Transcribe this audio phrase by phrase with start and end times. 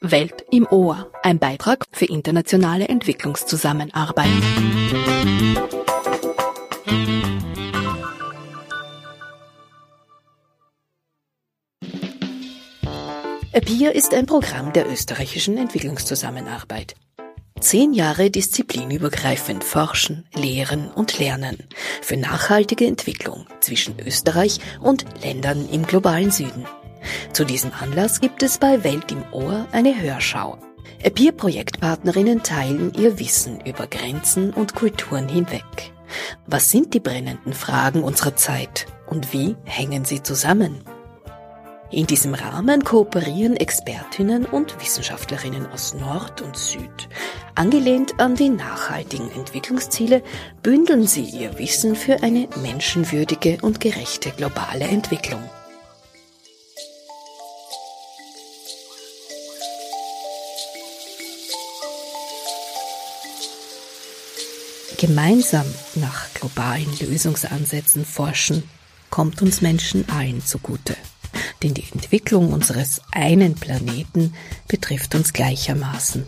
[0.00, 4.28] Welt im Ohr, ein Beitrag für internationale Entwicklungszusammenarbeit.
[13.54, 16.94] APIR ist ein Programm der österreichischen Entwicklungszusammenarbeit.
[17.58, 21.56] Zehn Jahre disziplinübergreifend forschen, lehren und lernen
[22.02, 26.66] für nachhaltige Entwicklung zwischen Österreich und Ländern im globalen Süden.
[27.32, 30.58] Zu diesem Anlass gibt es bei Welt im Ohr eine Hörschau.
[31.14, 35.92] Peer-Projektpartnerinnen teilen ihr Wissen über Grenzen und Kulturen hinweg.
[36.46, 40.82] Was sind die brennenden Fragen unserer Zeit und wie hängen sie zusammen?
[41.90, 47.08] In diesem Rahmen kooperieren Expertinnen und Wissenschaftlerinnen aus Nord und Süd.
[47.54, 50.22] Angelehnt an die nachhaltigen Entwicklungsziele
[50.62, 55.42] bündeln sie ihr Wissen für eine menschenwürdige und gerechte globale Entwicklung.
[64.98, 65.66] Gemeinsam
[65.96, 68.62] nach globalen Lösungsansätzen forschen,
[69.10, 70.96] kommt uns Menschen allen zugute.
[71.62, 74.32] Denn die Entwicklung unseres einen Planeten
[74.68, 76.24] betrifft uns gleichermaßen.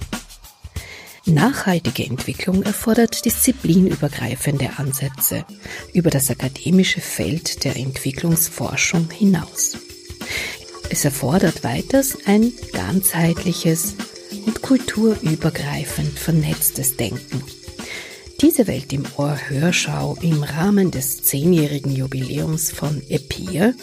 [1.24, 5.46] Nachhaltige Entwicklung erfordert disziplinübergreifende Ansätze
[5.94, 9.78] über das akademische Feld der Entwicklungsforschung hinaus.
[10.91, 13.94] Es erfordert weiters ein ganzheitliches
[14.44, 17.42] und kulturübergreifend vernetztes Denken
[18.41, 23.75] diese Welt im Ohr Hörschau im Rahmen des zehnjährigen Jubiläums von EPIR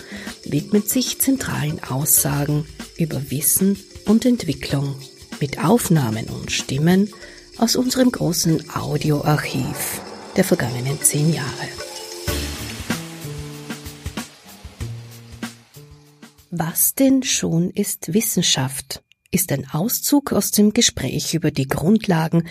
[0.46, 2.66] widmet sich zentralen Aussagen
[2.98, 4.96] über Wissen und Entwicklung
[5.42, 7.10] mit Aufnahmen und Stimmen
[7.58, 10.02] aus unserem großen Audioarchiv
[10.38, 11.68] der vergangenen zehn Jahre.
[16.50, 19.02] Was denn schon ist Wissenschaft?
[19.32, 22.48] ist ein Auszug aus dem Gespräch über die Grundlagen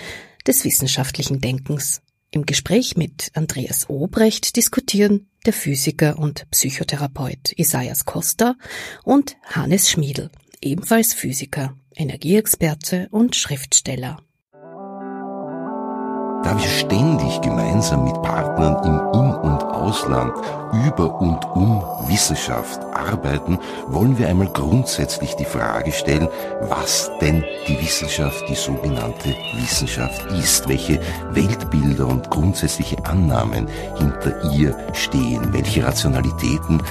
[0.46, 2.02] des wissenschaftlichen Denkens.
[2.30, 8.56] Im Gespräch mit Andreas Obrecht diskutieren der Physiker und Psychotherapeut Isaias Costa
[9.04, 10.30] und Hannes Schmiedl,
[10.60, 14.18] ebenfalls Physiker, Energieexperte und Schriftsteller
[16.44, 20.34] da wir ständig gemeinsam mit Partnern im In- und Ausland
[20.86, 26.28] über und um Wissenschaft arbeiten, wollen wir einmal grundsätzlich die Frage stellen,
[26.68, 31.00] was denn die Wissenschaft, die sogenannte Wissenschaft ist, welche
[31.30, 33.66] Weltbilder und grundsätzliche Annahmen
[33.96, 36.82] hinter ihr stehen, welche Rationalitäten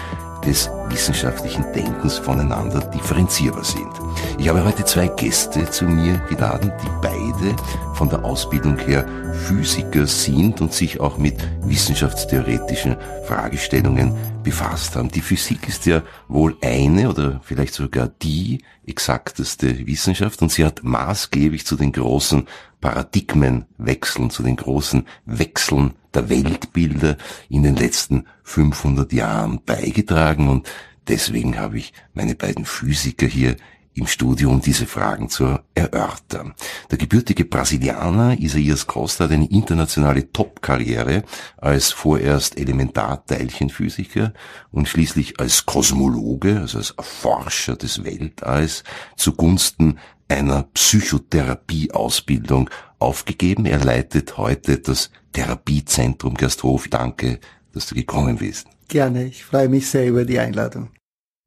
[0.45, 3.91] des wissenschaftlichen Denkens voneinander differenzierbar sind.
[4.37, 7.55] Ich habe heute zwei Gäste zu mir geladen, die beide
[7.93, 15.09] von der Ausbildung her Physiker sind und sich auch mit wissenschaftstheoretischen Fragestellungen befasst haben.
[15.09, 20.83] Die Physik ist ja wohl eine oder vielleicht sogar die exakteste Wissenschaft und sie hat
[20.83, 22.47] maßgeblich zu den großen
[22.81, 27.17] Paradigmenwechseln, zu den großen Wechseln der Weltbilder
[27.49, 30.69] in den letzten 500 Jahren beigetragen und
[31.07, 33.55] deswegen habe ich meine beiden Physiker hier
[33.95, 36.55] im Studio, um diese Fragen zu erörtern.
[36.89, 41.23] Der gebürtige Brasilianer Isaias Costa hat eine internationale Top-Karriere
[41.57, 44.33] als vorerst Elementarteilchenphysiker
[44.71, 48.83] und schließlich als Kosmologe, also als Erforscher des Weltalls,
[49.15, 53.65] zugunsten einer Psychotherapieausbildung aufgegeben.
[53.65, 56.87] Er leitet heute das Therapiezentrum Gersthof.
[56.87, 57.39] Danke,
[57.73, 58.67] dass du gekommen bist.
[58.93, 60.89] Gerne, ich freue mich sehr über die Einladung.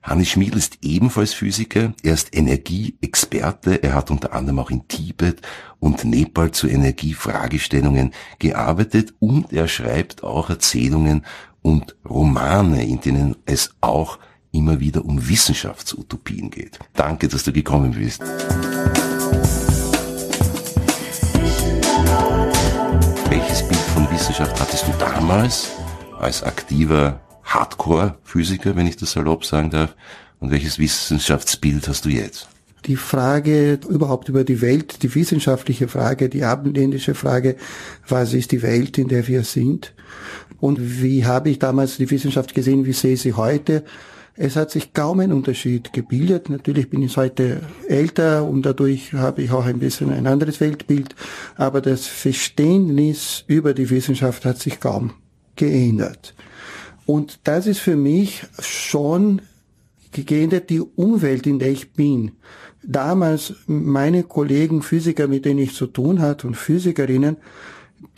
[0.02, 1.94] Hannes Schmiedl ist ebenfalls Physiker.
[2.02, 3.84] Er ist Energieexperte.
[3.84, 5.42] Er hat unter anderem auch in Tibet
[5.78, 11.24] und Nepal zu Energiefragestellungen gearbeitet und er schreibt auch Erzählungen
[11.62, 14.18] und Romane, in denen es auch
[14.50, 16.80] immer wieder um Wissenschaftsutopien geht.
[16.94, 18.22] Danke, dass du gekommen bist.
[23.28, 25.70] Welches Bild von Wissenschaft hattest du damals
[26.18, 29.94] als aktiver Hardcore-Physiker, wenn ich das salopp sagen darf?
[30.38, 32.48] Und welches Wissenschaftsbild hast du jetzt?
[32.84, 37.56] Die Frage überhaupt über die Welt, die wissenschaftliche Frage, die abendländische Frage,
[38.06, 39.94] was ist die Welt, in der wir sind?
[40.60, 43.82] Und wie habe ich damals die Wissenschaft gesehen, wie sehe ich sie heute?
[44.38, 46.50] Es hat sich kaum ein Unterschied gebildet.
[46.50, 51.14] Natürlich bin ich heute älter und dadurch habe ich auch ein bisschen ein anderes Weltbild.
[51.56, 55.14] Aber das Verständnis über die Wissenschaft hat sich kaum
[55.56, 56.34] geändert.
[57.06, 59.40] Und das ist für mich schon
[60.12, 62.32] geändert die Umwelt, in der ich bin.
[62.82, 67.36] Damals meine Kollegen Physiker, mit denen ich zu tun hatte und Physikerinnen,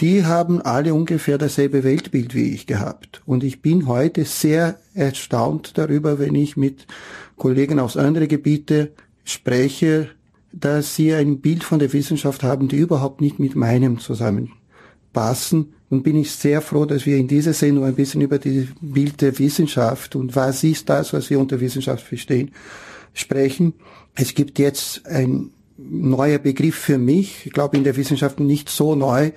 [0.01, 3.23] die haben alle ungefähr dasselbe Weltbild wie ich gehabt.
[3.27, 6.87] Und ich bin heute sehr erstaunt darüber, wenn ich mit
[7.37, 8.89] Kollegen aus anderen Gebieten
[9.25, 10.11] spreche,
[10.53, 15.75] dass sie ein Bild von der Wissenschaft haben, die überhaupt nicht mit meinem zusammenpassen.
[15.91, 19.21] Und bin ich sehr froh, dass wir in dieser Sendung ein bisschen über die Bild
[19.23, 22.51] der Wissenschaft und was ist das, was wir unter Wissenschaft verstehen,
[23.15, 23.73] sprechen.
[24.15, 28.95] Es gibt jetzt ein neuer Begriff für mich, ich glaube in der Wissenschaft nicht so
[28.95, 29.31] neu,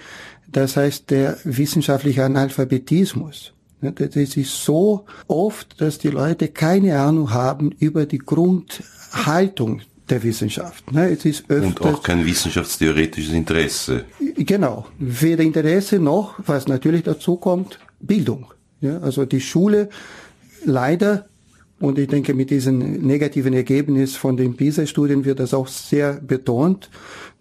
[0.52, 3.54] das heißt der wissenschaftliche Analphabetismus.
[3.82, 9.82] Das ist so oft, dass die Leute keine Ahnung haben über die Grundhaltung
[10.12, 10.84] der Wissenschaft.
[10.94, 14.06] Es ist öfters, Und auch kein wissenschaftstheoretisches Interesse.
[14.36, 14.86] Genau.
[15.00, 18.54] Weder Interesse noch, was natürlich dazu kommt, Bildung.
[18.82, 19.90] Ja, also die Schule
[20.66, 21.28] leider
[21.80, 22.78] und ich denke, mit diesem
[23.08, 26.92] negativen Ergebnis von den PISA-Studien wird das auch sehr betont,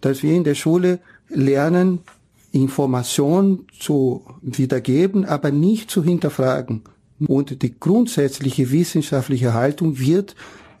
[0.01, 1.99] dass wir in der Schule lernen,
[2.51, 6.81] Information zu wiedergeben, aber nicht zu hinterfragen.
[7.27, 10.35] Und die grundsätzliche wissenschaftliche Haltung wird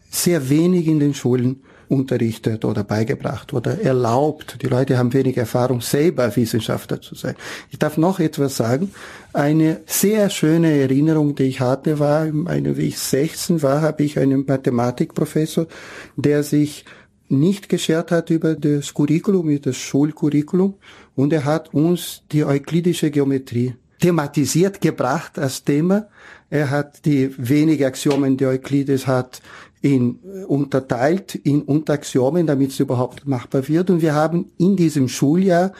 [0.09, 1.61] sehr wenig in den Schulen
[1.91, 4.57] unterrichtet oder beigebracht oder erlaubt.
[4.61, 7.35] Die Leute haben wenig Erfahrung, selber Wissenschaftler zu sein.
[7.69, 8.91] Ich darf noch etwas sagen.
[9.33, 14.45] Eine sehr schöne Erinnerung, die ich hatte, war, wie ich 16 war, habe ich einen
[14.45, 15.67] Mathematikprofessor,
[16.15, 16.85] der sich
[17.27, 20.75] nicht geschert hat über das Curriculum, über das Schulcurriculum,
[21.15, 26.07] und er hat uns die euklidische Geometrie thematisiert gebracht als Thema.
[26.49, 29.41] Er hat die wenigen Axiomen, die Euklides hat,
[29.81, 33.89] in, äh, unterteilt in Unteraxiomen, damit es überhaupt machbar wird.
[33.89, 35.73] Und wir haben in diesem Schuljahr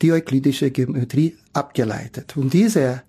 [0.00, 2.36] die euklidische Geometrie abgeleitet.
[2.36, 3.02] Und diese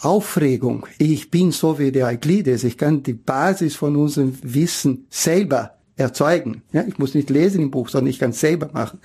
[0.00, 5.74] Aufregung, ich bin so wie der Euklides, ich kann die Basis von unserem Wissen selber
[5.96, 6.62] erzeugen.
[6.72, 9.00] Ja, ich muss nicht lesen im Buch, sondern ich kann es selber machen.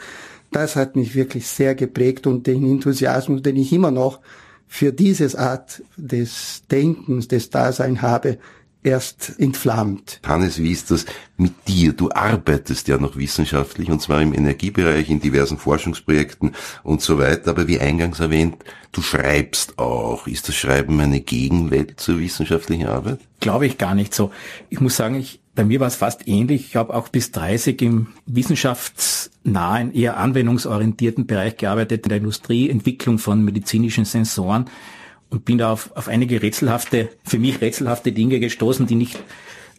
[0.51, 4.19] Das hat mich wirklich sehr geprägt und den Enthusiasmus, den ich immer noch
[4.67, 8.37] für dieses Art des Denkens, des Daseins habe,
[8.83, 10.19] erst entflammt.
[10.25, 11.05] Hannes, wie ist das
[11.37, 11.93] mit dir?
[11.93, 16.51] Du arbeitest ja noch wissenschaftlich und zwar im Energiebereich, in diversen Forschungsprojekten
[16.83, 17.51] und so weiter.
[17.51, 18.57] Aber wie eingangs erwähnt,
[18.91, 20.27] du schreibst auch.
[20.27, 23.19] Ist das Schreiben eine Gegenwelt zur wissenschaftlichen Arbeit?
[23.39, 24.31] Glaube ich gar nicht so.
[24.69, 26.67] Ich muss sagen, ich, bei mir war es fast ähnlich.
[26.67, 33.17] Ich habe auch bis 30 im wissenschaftsnahen, eher anwendungsorientierten Bereich gearbeitet, in der Industrie, Entwicklung
[33.17, 34.69] von medizinischen Sensoren
[35.33, 39.19] und bin da auf, auf einige rätselhafte, für mich rätselhafte Dinge gestoßen, die nicht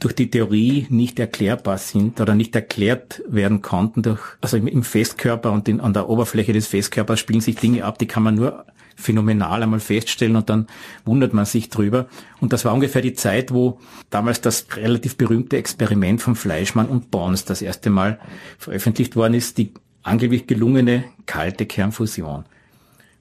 [0.00, 4.02] durch die Theorie nicht erklärbar sind oder nicht erklärt werden konnten.
[4.02, 7.98] Durch, also im, Festkörper und in, an der Oberfläche des Festkörpers spielen sich Dinge ab,
[7.98, 8.66] die kann man nur
[8.96, 10.66] phänomenal einmal feststellen und dann
[11.04, 12.08] wundert man sich drüber.
[12.40, 13.78] Und das war ungefähr die Zeit, wo
[14.10, 18.18] damals das relativ berühmte Experiment von Fleischmann und Bons das erste Mal
[18.58, 19.72] veröffentlicht worden ist, die
[20.02, 22.44] angeblich gelungene kalte Kernfusion.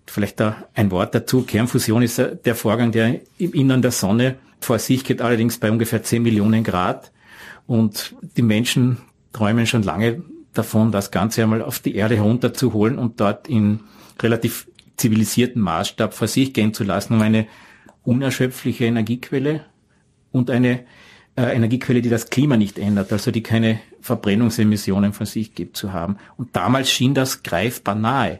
[0.05, 1.43] Vielleicht da ein Wort dazu.
[1.43, 6.03] Kernfusion ist der Vorgang, der im Innern der Sonne vor sich geht, allerdings bei ungefähr
[6.03, 7.11] 10 Millionen Grad.
[7.67, 8.97] Und die Menschen
[9.31, 10.23] träumen schon lange
[10.53, 13.81] davon, das Ganze einmal auf die Erde herunterzuholen und dort in
[14.21, 14.67] relativ
[14.97, 17.47] zivilisierten Maßstab vor sich gehen zu lassen, um eine
[18.03, 19.65] unerschöpfliche Energiequelle
[20.31, 20.81] und eine
[21.35, 25.93] äh, Energiequelle, die das Klima nicht ändert, also die keine Verbrennungsemissionen von sich gibt, zu
[25.93, 26.17] haben.
[26.37, 28.39] Und damals schien das greifbar nahe.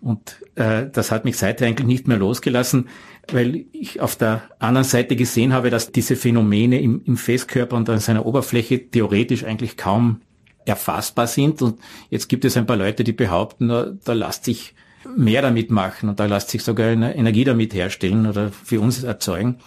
[0.00, 2.88] Und äh, das hat mich seither eigentlich nicht mehr losgelassen,
[3.32, 7.88] weil ich auf der anderen Seite gesehen habe, dass diese Phänomene im, im Festkörper und
[7.90, 10.20] an seiner Oberfläche theoretisch eigentlich kaum
[10.64, 11.62] erfassbar sind.
[11.62, 14.74] Und jetzt gibt es ein paar Leute, die behaupten, da lässt sich
[15.16, 19.02] mehr damit machen und da lässt sich sogar eine Energie damit herstellen oder für uns
[19.02, 19.58] erzeugen.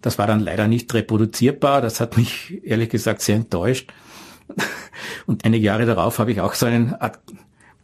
[0.00, 1.80] Das war dann leider nicht reproduzierbar.
[1.80, 3.92] Das hat mich ehrlich gesagt sehr enttäuscht.
[5.26, 7.18] Und einige Jahre darauf habe ich auch so einen Art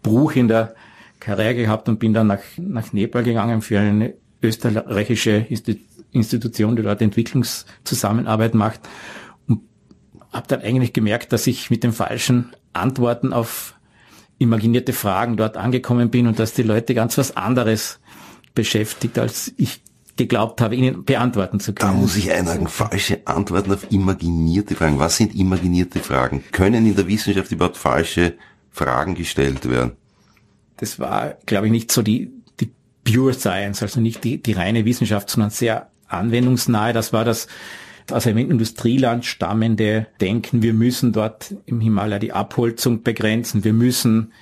[0.02, 0.75] Bruch in der
[1.23, 5.47] Karriere gehabt und bin dann nach, nach Nepal gegangen für eine österreichische
[6.11, 8.81] Institution, die dort Entwicklungszusammenarbeit macht
[9.47, 9.61] und
[10.33, 13.75] habe dann eigentlich gemerkt, dass ich mit den falschen Antworten auf
[14.38, 18.00] imaginierte Fragen dort angekommen bin und dass die Leute ganz was anderes
[18.55, 19.81] beschäftigt, als ich
[20.17, 21.93] geglaubt habe, ihnen beantworten zu können.
[21.93, 24.99] Da muss ich einhaken, falsche Antworten auf imaginierte Fragen.
[24.99, 26.43] Was sind imaginierte Fragen?
[26.50, 28.35] Können in der Wissenschaft überhaupt falsche
[28.71, 29.93] Fragen gestellt werden?
[30.82, 32.72] Das war, glaube ich, nicht so die, die
[33.04, 36.92] Pure Science, also nicht die, die reine Wissenschaft, sondern sehr anwendungsnahe.
[36.92, 37.46] Das war das
[38.10, 44.32] aus einem Industrieland stammende Denken, wir müssen dort im Himalaya die Abholzung begrenzen, wir müssen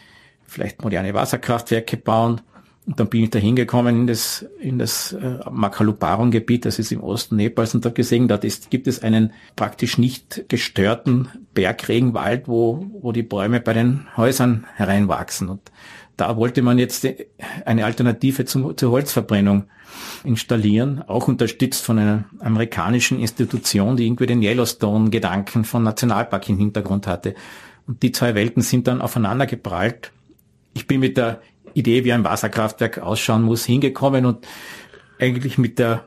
[0.46, 2.40] vielleicht moderne Wasserkraftwerke bauen.
[2.86, 7.02] Und dann bin ich da hingekommen in das, in das äh, Makaluparon-Gebiet, das ist im
[7.02, 12.86] Osten Nepals, und da gesehen, da ist, gibt es einen praktisch nicht gestörten Bergregenwald, wo,
[13.02, 15.50] wo die Bäume bei den Häusern hereinwachsen.
[15.50, 15.60] Und
[16.20, 17.08] da wollte man jetzt
[17.64, 19.64] eine Alternative zum, zur Holzverbrennung
[20.22, 27.06] installieren, auch unterstützt von einer amerikanischen Institution, die irgendwie den Yellowstone-Gedanken von Nationalpark im Hintergrund
[27.06, 27.34] hatte.
[27.86, 30.12] Und die zwei Welten sind dann aufeinander geprallt.
[30.74, 31.40] Ich bin mit der
[31.72, 34.46] Idee, wie ein Wasserkraftwerk ausschauen muss, hingekommen und
[35.18, 36.04] eigentlich mit der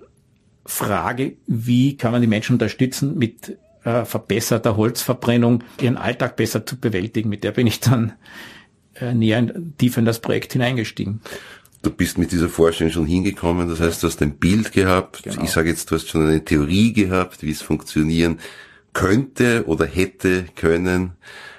[0.66, 6.80] Frage, wie kann man die Menschen unterstützen, mit äh, verbesserter Holzverbrennung ihren Alltag besser zu
[6.80, 7.30] bewältigen.
[7.30, 8.14] Mit der bin ich dann
[9.14, 11.22] näher tiefer in das Projekt hineingestiegen.
[11.82, 15.24] Du bist mit dieser Forschung schon hingekommen, das heißt, du hast ein Bild gehabt.
[15.24, 15.44] Genau.
[15.44, 18.40] Ich sage jetzt, du hast schon eine Theorie gehabt, wie es funktionieren
[18.94, 21.12] könnte oder hätte können.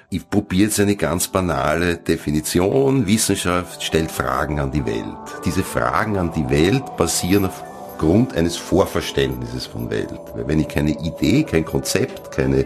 [0.09, 3.05] Ich probiere jetzt eine ganz banale Definition.
[3.05, 5.05] Wissenschaft stellt Fragen an die Welt.
[5.45, 10.13] Diese Fragen an die Welt basieren aufgrund eines Vorverständnisses von Welt.
[10.33, 12.65] Weil wenn ich keine Idee, kein Konzept, keine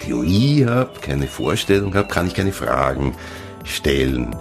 [0.00, 3.14] Theorie habe, keine Vorstellung habe, kann ich keine Fragen
[3.64, 4.34] stellen.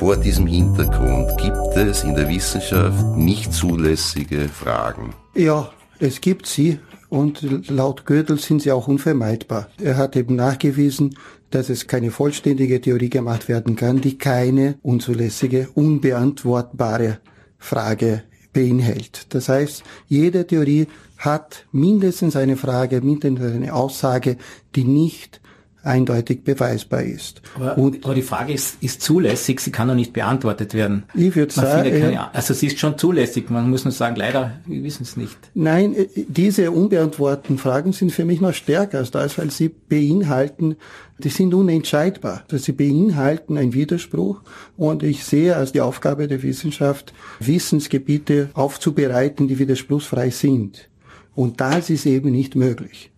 [0.00, 5.14] Vor diesem Hintergrund gibt es in der Wissenschaft nicht zulässige Fragen.
[5.34, 6.78] Ja, es gibt sie
[7.10, 9.68] und laut Gödel sind sie auch unvermeidbar.
[9.82, 11.16] Er hat eben nachgewiesen,
[11.50, 17.18] dass es keine vollständige Theorie gemacht werden kann, die keine unzulässige, unbeantwortbare
[17.58, 19.26] Frage beinhält.
[19.34, 20.86] Das heißt, jede Theorie
[21.18, 24.36] hat mindestens eine Frage, mindestens eine Aussage,
[24.74, 25.39] die nicht
[25.82, 27.40] eindeutig beweisbar ist.
[27.54, 31.04] Aber, und, aber die Frage ist, ist zulässig, sie kann noch nicht beantwortet werden.
[31.14, 34.82] Ich würde sagen, keine, also sie ist schon zulässig, man muss nur sagen, leider, wir
[34.82, 35.38] wissen es nicht.
[35.54, 40.76] Nein, äh, diese unbeantworteten Fragen sind für mich noch stärker als das, weil sie beinhalten,
[41.18, 42.44] die sind unentscheidbar.
[42.50, 44.42] Also sie beinhalten einen Widerspruch
[44.76, 50.88] und ich sehe als die Aufgabe der Wissenschaft, Wissensgebiete aufzubereiten, die widerspruchsfrei sind.
[51.34, 53.10] Und das ist eben nicht möglich.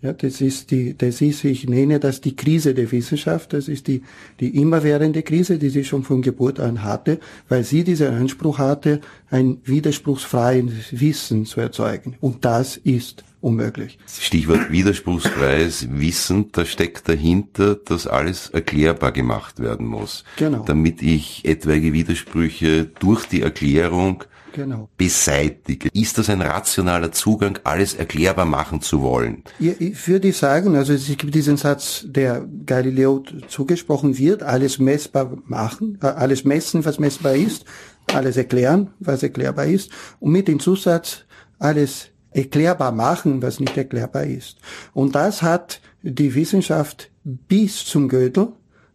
[0.00, 3.52] Ja, das ist die, das ist, ich nenne das die Krise der Wissenschaft.
[3.52, 4.02] Das ist die,
[4.38, 9.00] die immerwährende Krise, die sie schon von Geburt an hatte, weil sie diesen Anspruch hatte,
[9.30, 12.14] ein widerspruchsfreies Wissen zu erzeugen.
[12.20, 13.98] Und das ist unmöglich.
[14.06, 20.22] Stichwort widerspruchsfreies Wissen, da steckt dahinter, dass alles erklärbar gemacht werden muss.
[20.36, 20.62] Genau.
[20.64, 24.88] Damit ich etwaige Widersprüche durch die Erklärung genau.
[24.96, 25.88] beseitige.
[25.92, 29.44] Ist das ein rationaler Zugang, alles erklärbar machen zu wollen?
[29.58, 35.36] Ja, ich würde sagen, also es gibt diesen Satz, der Galileo zugesprochen wird, alles messbar
[35.46, 37.64] machen, äh, alles messen, was messbar ist,
[38.12, 39.90] alles erklären, was erklärbar ist,
[40.20, 41.24] und mit dem Zusatz,
[41.58, 44.58] alles erklärbar machen, was nicht erklärbar ist.
[44.92, 48.52] Und das hat die Wissenschaft bis zum Gödel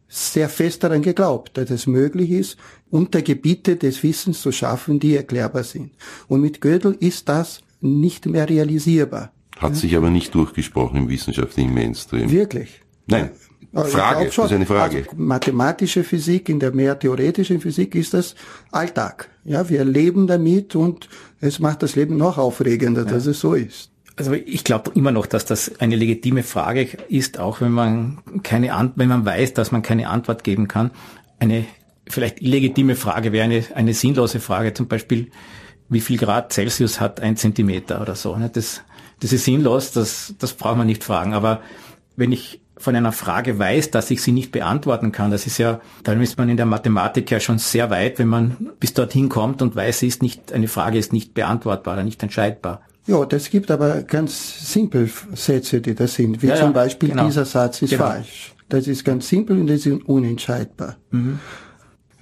[0.08, 2.58] sehr fest daran geglaubt, dass es möglich ist,
[2.94, 5.92] Untergebiete des Wissens zu schaffen, die erklärbar sind.
[6.28, 9.32] Und mit Gödel ist das nicht mehr realisierbar.
[9.58, 12.30] Hat sich aber nicht durchgesprochen im wissenschaftlichen Mainstream.
[12.30, 12.82] Wirklich?
[13.08, 13.32] Nein.
[13.74, 14.98] Frage, das ist eine Frage.
[14.98, 18.36] Also mathematische Physik, in der mehr theoretischen Physik ist das
[18.72, 19.30] Alltag.
[19.44, 21.10] Ja, wir leben damit und
[21.40, 23.12] es macht das Leben noch aufregender, ja.
[23.12, 23.90] dass es so ist.
[24.16, 28.76] Also ich glaube immer noch, dass das eine legitime Frage ist, auch wenn man keine
[28.76, 30.92] Ant wenn man weiß, dass man keine Antwort geben kann.
[31.40, 31.66] Eine
[32.08, 35.32] vielleicht illegitime Frage wäre eine, eine sinnlose Frage, zum Beispiel,
[35.90, 38.36] wie viel Grad Celsius hat ein Zentimeter oder so.
[38.36, 38.50] Ne?
[38.52, 38.82] Das,
[39.20, 41.34] das ist sinnlos, das, das braucht man nicht fragen.
[41.34, 41.62] Aber
[42.16, 45.80] wenn ich von einer Frage weiß, dass ich sie nicht beantworten kann, das ist ja,
[46.04, 49.62] dann ist man in der Mathematik ja schon sehr weit, wenn man bis dorthin kommt
[49.62, 52.82] und weiß, sie ist nicht, eine Frage ist nicht beantwortbar oder nicht entscheidbar.
[53.06, 56.42] Ja, das gibt aber ganz simpel Sätze, die das sind.
[56.42, 57.26] Wie ja, zum Beispiel, genau.
[57.26, 58.08] dieser Satz ist genau.
[58.08, 58.54] falsch.
[58.70, 60.96] Das ist ganz simpel und das ist unentscheidbar.
[61.12, 61.40] Mhm.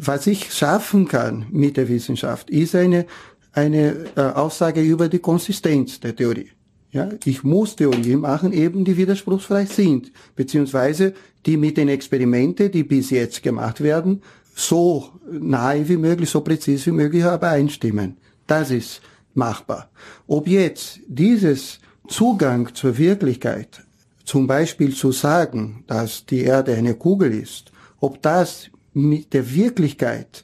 [0.03, 3.05] Was ich schaffen kann mit der Wissenschaft, ist eine,
[3.53, 6.49] eine äh, Aussage über die Konsistenz der Theorie.
[6.91, 11.13] Ja, ich muss Theorien machen, eben die widerspruchsfrei sind, beziehungsweise
[11.45, 14.23] die mit den Experimenten, die bis jetzt gemacht werden,
[14.55, 18.17] so nahe wie möglich, so präzise wie möglich übereinstimmen.
[18.47, 19.01] Das ist
[19.35, 19.91] machbar.
[20.25, 23.83] Ob jetzt dieses Zugang zur Wirklichkeit,
[24.25, 30.43] zum Beispiel zu sagen, dass die Erde eine Kugel ist, ob das mit der Wirklichkeit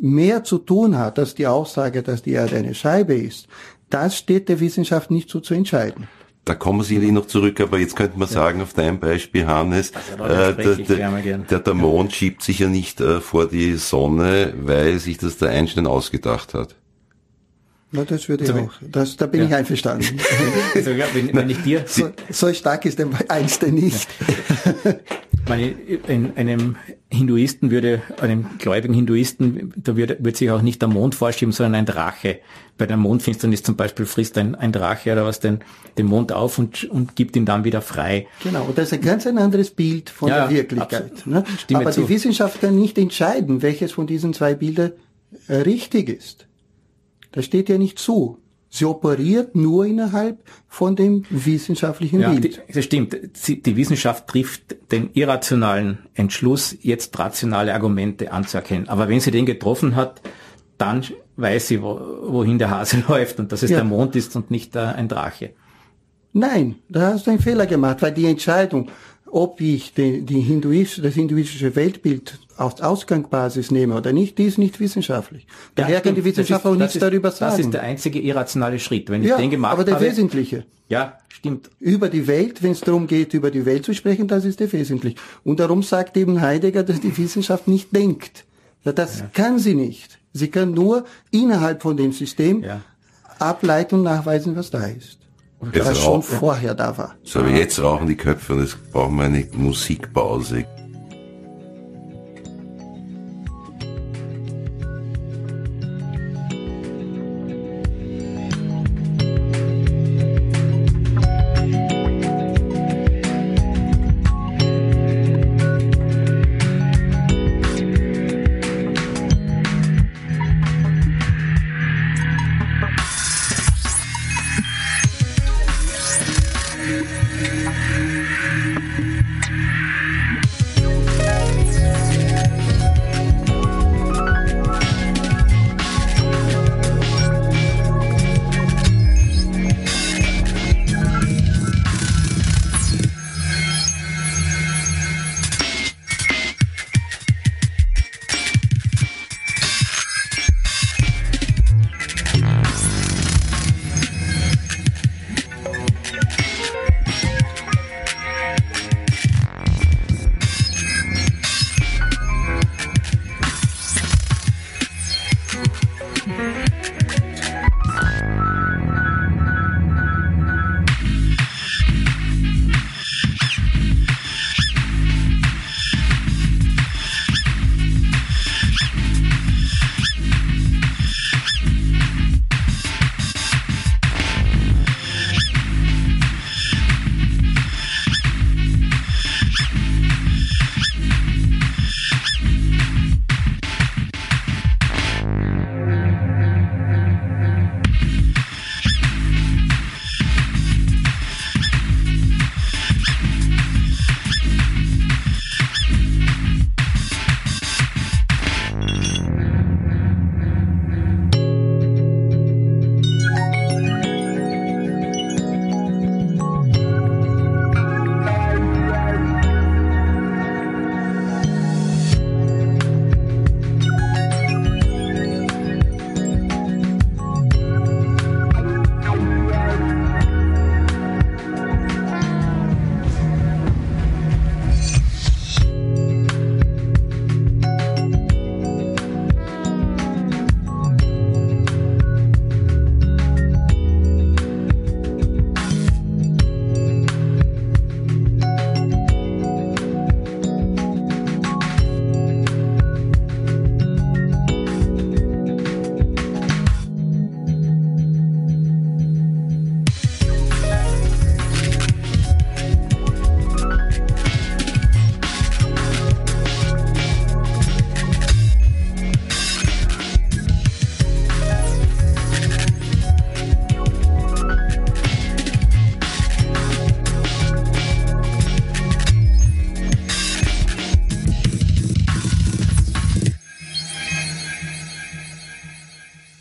[0.00, 3.48] mehr zu tun hat, als die Aussage, dass die Erde eine Scheibe ist,
[3.90, 6.08] das steht der Wissenschaft nicht so zu entscheiden.
[6.44, 9.90] Da kommen wir sicherlich noch zurück, aber jetzt könnte man sagen, auf deinem Beispiel, Hannes,
[9.90, 10.76] äh, der,
[11.38, 15.50] der, der, Mond schiebt sich ja nicht äh, vor die Sonne, weil sich das der
[15.50, 16.76] Einstein ausgedacht hat.
[17.92, 18.72] Na, das würde ich auch.
[18.82, 19.46] Das, da bin ja.
[19.46, 20.18] ich einverstanden.
[20.74, 24.08] Also, ja, wenn, wenn ich dir so, so, stark ist der Einstein nicht.
[25.48, 26.76] meine, in einem
[27.08, 31.76] Hinduisten würde, einem gläubigen Hinduisten, da würde, würde sich auch nicht der Mond vorschieben, sondern
[31.76, 32.40] ein Drache.
[32.78, 35.60] Bei der Mondfinsternis zum Beispiel frisst ein, ein Drache oder was den,
[35.96, 38.26] den Mond auf und, und gibt ihn dann wieder frei.
[38.42, 41.26] Genau, und das ist ein ganz ein anderes Bild von ja, der Wirklichkeit.
[41.26, 41.44] Ne?
[41.72, 42.02] Aber zu.
[42.02, 44.92] die Wissenschaft kann nicht entscheiden, welches von diesen zwei Bildern
[45.48, 46.46] äh, richtig ist.
[47.36, 48.38] Das steht ja nicht zu.
[48.70, 50.38] Sie operiert nur innerhalb
[50.68, 52.62] von dem wissenschaftlichen ja, Bild.
[52.66, 53.14] Die, das stimmt.
[53.34, 58.88] Sie, die Wissenschaft trifft den irrationalen Entschluss, jetzt rationale Argumente anzuerkennen.
[58.88, 60.22] Aber wenn sie den getroffen hat,
[60.78, 61.04] dann
[61.36, 63.76] weiß sie, wo, wohin der Hase läuft und dass es ja.
[63.76, 65.50] der Mond ist und nicht äh, ein Drache.
[66.32, 68.88] Nein, da hast du einen Fehler gemacht, weil die Entscheidung,
[69.36, 74.56] ob ich die, die Hinduist, das hinduistische Weltbild als Ausgangsbasis nehme oder nicht, die ist
[74.56, 75.46] nicht wissenschaftlich.
[75.74, 77.52] Daher ja, kann die Wissenschaft ist, auch nichts ist, darüber sagen.
[77.52, 79.10] Das ist der einzige irrationale Schritt.
[79.10, 80.64] Wenn ich ja, den gemacht aber der habe, wesentliche.
[80.88, 81.68] Ja, stimmt.
[81.80, 84.72] Über die Welt, wenn es darum geht, über die Welt zu sprechen, das ist der
[84.72, 85.16] wesentlich.
[85.44, 88.46] Und darum sagt eben Heidegger, dass die Wissenschaft nicht denkt.
[88.84, 89.26] Ja, das ja.
[89.34, 90.18] kann sie nicht.
[90.32, 92.64] Sie kann nur innerhalb von dem System
[93.38, 95.15] ableiten und nachweisen, was da ist.
[95.72, 97.14] Jetzt was schon vorher da war.
[97.22, 100.66] So, aber jetzt rauchen die Köpfe und jetzt brauchen wir eine Musikpause.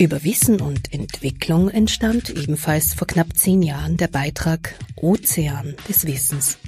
[0.06, 6.60] Über Wissen und Entwicklung entstand ebenfalls vor knapp zehn Jahren der Beitrag Ozean des Wissens.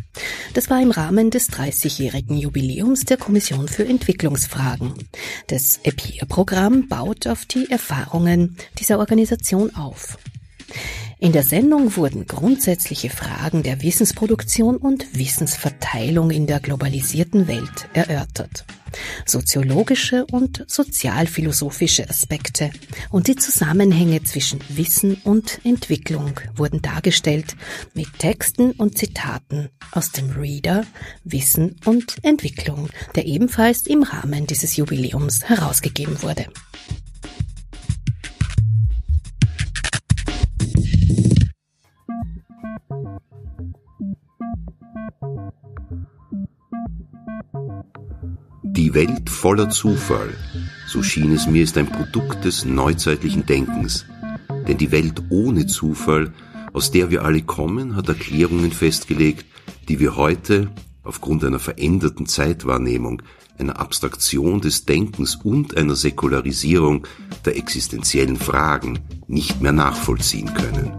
[0.55, 4.95] Das war im Rahmen des 30-jährigen Jubiläums der Kommission für Entwicklungsfragen.
[5.45, 10.17] Das EPIR-Programm baut auf die Erfahrungen dieser Organisation auf.
[11.19, 18.65] In der Sendung wurden grundsätzliche Fragen der Wissensproduktion und Wissensverteilung in der globalisierten Welt erörtert.
[19.25, 22.69] Soziologische und sozialphilosophische Aspekte
[23.09, 27.55] und die Zusammenhänge zwischen Wissen und Entwicklung wurden dargestellt
[27.95, 30.85] mit Texten und Zitaten aus dem Reader
[31.23, 36.45] Wissen und Entwicklung, der ebenfalls im Rahmen dieses Jubiläums herausgegeben wurde.
[48.63, 50.29] Die Welt voller Zufall,
[50.87, 54.05] so schien es mir, ist ein Produkt des neuzeitlichen Denkens.
[54.67, 56.33] Denn die Welt ohne Zufall,
[56.73, 59.45] aus der wir alle kommen, hat Erklärungen festgelegt,
[59.89, 60.69] die wir heute,
[61.03, 63.23] aufgrund einer veränderten Zeitwahrnehmung,
[63.57, 67.07] einer Abstraktion des Denkens und einer Säkularisierung
[67.45, 70.91] der existenziellen Fragen nicht mehr nachvollziehen können.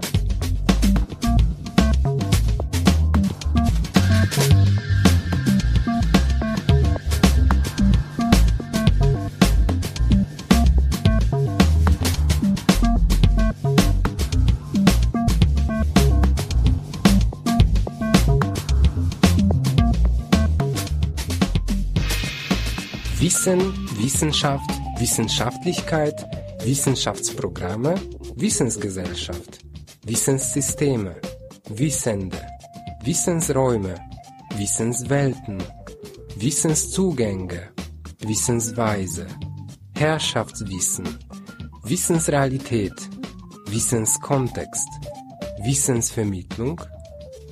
[23.39, 23.73] Wissen,
[24.03, 26.27] Wissenschaft, Wissenschaftlichkeit,
[26.65, 27.95] Wissenschaftsprogramme,
[28.35, 29.61] Wissensgesellschaft,
[30.05, 31.15] Wissenssysteme,
[31.69, 32.45] Wissende,
[33.05, 33.95] Wissensräume,
[34.57, 35.63] Wissenswelten,
[36.35, 37.69] Wissenszugänge,
[38.19, 39.29] Wissensweise,
[39.97, 41.07] Herrschaftswissen,
[41.85, 43.09] Wissensrealität,
[43.67, 44.89] Wissenskontext,
[45.63, 46.81] Wissensvermittlung,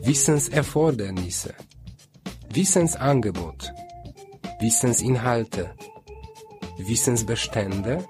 [0.02, 1.54] Wissenserfordernisse,
[2.52, 3.72] Wissensangebot,
[4.58, 5.74] Wissensinhalte,
[6.78, 8.06] Wissensbestände,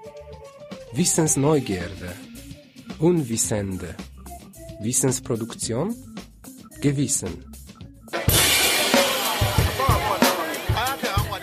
[0.93, 2.13] Wissensneugierde,
[2.99, 3.95] Unwissende,
[4.79, 5.93] Wissensproduktion,
[6.79, 7.43] Gewissen.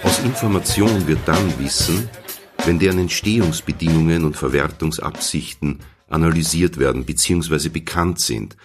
[0.03, 2.09] Aus Information wird dann Wissen,
[2.65, 7.69] wenn deren Entstehungsbedingungen und Verwertungsabsichten analysiert werden bzw.
[7.69, 8.57] bekannt sind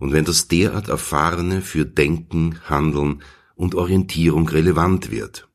[0.00, 3.22] und wenn das derart Erfahrene für Denken, Handeln
[3.54, 5.46] und Orientierung relevant wird.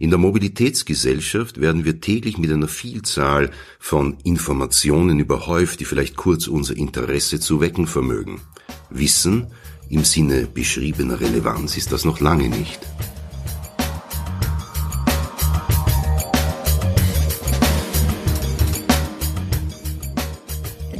[0.00, 6.46] In der Mobilitätsgesellschaft werden wir täglich mit einer Vielzahl von Informationen überhäuft, die vielleicht kurz
[6.46, 8.40] unser Interesse zu wecken vermögen.
[8.90, 9.48] Wissen
[9.88, 12.78] im Sinne beschriebener Relevanz ist das noch lange nicht.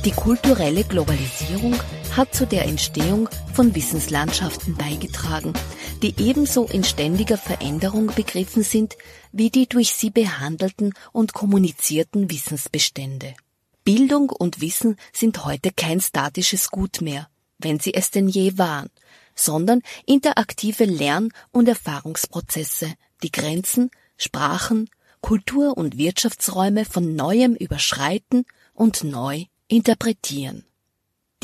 [0.04, 1.76] Die kulturelle Globalisierung
[2.18, 5.52] hat zu der Entstehung von Wissenslandschaften beigetragen,
[6.02, 8.96] die ebenso in ständiger Veränderung begriffen sind
[9.30, 13.34] wie die durch sie behandelten und kommunizierten Wissensbestände.
[13.84, 17.28] Bildung und Wissen sind heute kein statisches Gut mehr,
[17.58, 18.90] wenn sie es denn je waren,
[19.36, 29.04] sondern interaktive Lern- und Erfahrungsprozesse, die Grenzen, Sprachen, Kultur- und Wirtschaftsräume von neuem überschreiten und
[29.04, 30.64] neu interpretieren.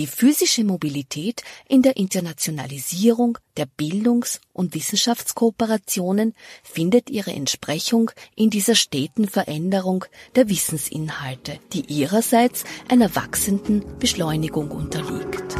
[0.01, 8.75] Die physische Mobilität in der Internationalisierung der Bildungs- und Wissenschaftskooperationen findet ihre Entsprechung in dieser
[8.75, 10.05] steten Veränderung
[10.35, 15.55] der Wissensinhalte, die ihrerseits einer wachsenden Beschleunigung unterliegt.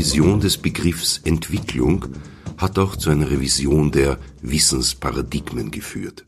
[0.00, 2.06] Revision des Begriffs Entwicklung
[2.56, 6.24] hat auch zu einer Revision der Wissensparadigmen geführt.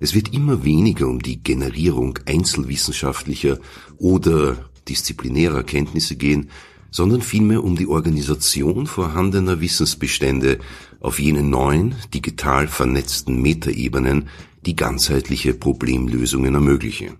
[0.00, 3.58] Es wird immer weniger um die Generierung einzelwissenschaftlicher
[3.98, 6.48] oder disziplinärer Kenntnisse gehen,
[6.90, 10.58] sondern vielmehr um die Organisation vorhandener Wissensbestände
[11.00, 14.30] auf jene neuen, digital vernetzten Metaebenen,
[14.64, 17.18] die ganzheitliche Problemlösungen ermöglichen.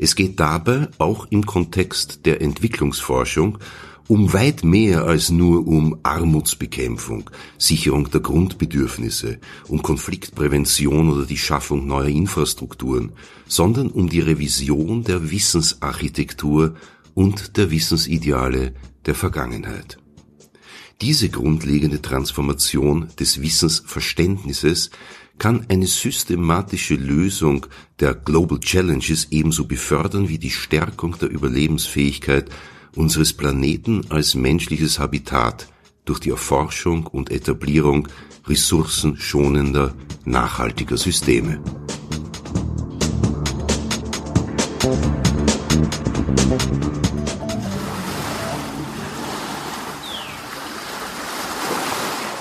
[0.00, 3.58] Es geht dabei auch im Kontext der Entwicklungsforschung
[4.08, 11.86] um weit mehr als nur um Armutsbekämpfung, Sicherung der Grundbedürfnisse, um Konfliktprävention oder die Schaffung
[11.86, 13.12] neuer Infrastrukturen,
[13.46, 16.74] sondern um die Revision der Wissensarchitektur
[17.14, 18.72] und der Wissensideale
[19.04, 19.98] der Vergangenheit.
[21.02, 24.90] Diese grundlegende Transformation des Wissensverständnisses
[25.38, 27.66] kann eine systematische Lösung
[28.00, 32.50] der Global Challenges ebenso befördern wie die Stärkung der Überlebensfähigkeit
[32.94, 35.68] unseres Planeten als menschliches Habitat
[36.04, 38.08] durch die Erforschung und Etablierung
[38.46, 41.60] ressourcenschonender, nachhaltiger Systeme.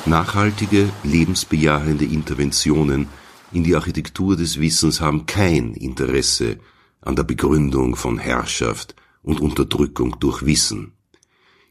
[0.06, 3.08] Nachhaltige, lebensbejahende Interventionen
[3.52, 6.60] in die Architektur des Wissens haben kein Interesse
[7.02, 8.96] an der Begründung von Herrschaft
[9.28, 10.94] und Unterdrückung durch Wissen.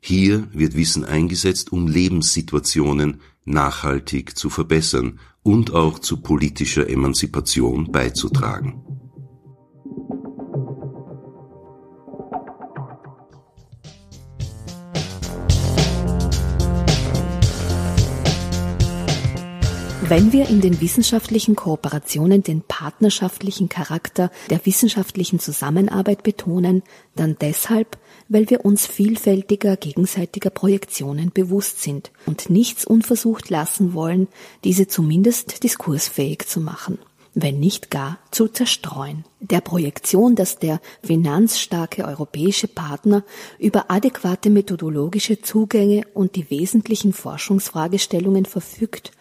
[0.01, 8.96] Hier wird Wissen eingesetzt, um Lebenssituationen nachhaltig zu verbessern und auch zu politischer Emanzipation beizutragen.
[20.09, 26.85] Wenn wir in den wissenschaftlichen Kooperationen den partnerschaftlichen Charakter der wissenschaftlichen Zusammenarbeit betonen,
[27.17, 34.29] dann deshalb, weil wir uns vielfältiger gegenseitiger Projektionen bewusst sind und nichts unversucht lassen wollen,
[34.63, 36.99] diese zumindest diskursfähig zu machen
[37.39, 39.27] wenn nicht gar zu zerstreuen.
[39.41, 43.25] Der Projektion, dass der finanzstarke europäische Partner
[43.59, 49.13] über adäquate methodologische Zugänge und die wesentlichen Forschungsfragestellungen verfügt,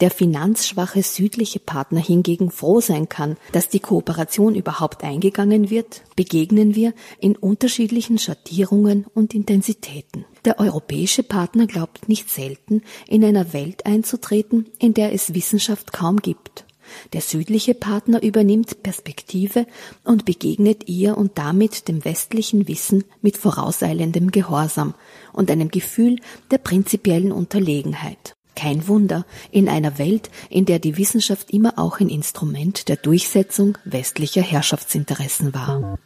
[0.00, 6.74] der finanzschwache südliche Partner hingegen froh sein kann, dass die Kooperation überhaupt eingegangen wird, begegnen
[6.74, 10.24] wir in unterschiedlichen Schattierungen und Intensitäten.
[10.44, 16.16] Der europäische Partner glaubt nicht selten, in einer Welt einzutreten, in der es Wissenschaft kaum
[16.16, 16.64] gibt.
[17.12, 19.66] Der südliche Partner übernimmt Perspektive
[20.04, 24.94] und begegnet ihr und damit dem westlichen Wissen mit vorauseilendem Gehorsam
[25.32, 26.16] und einem Gefühl
[26.50, 28.34] der prinzipiellen Unterlegenheit.
[28.56, 33.78] Kein Wunder in einer Welt, in der die Wissenschaft immer auch ein Instrument der Durchsetzung
[33.84, 35.98] westlicher Herrschaftsinteressen war.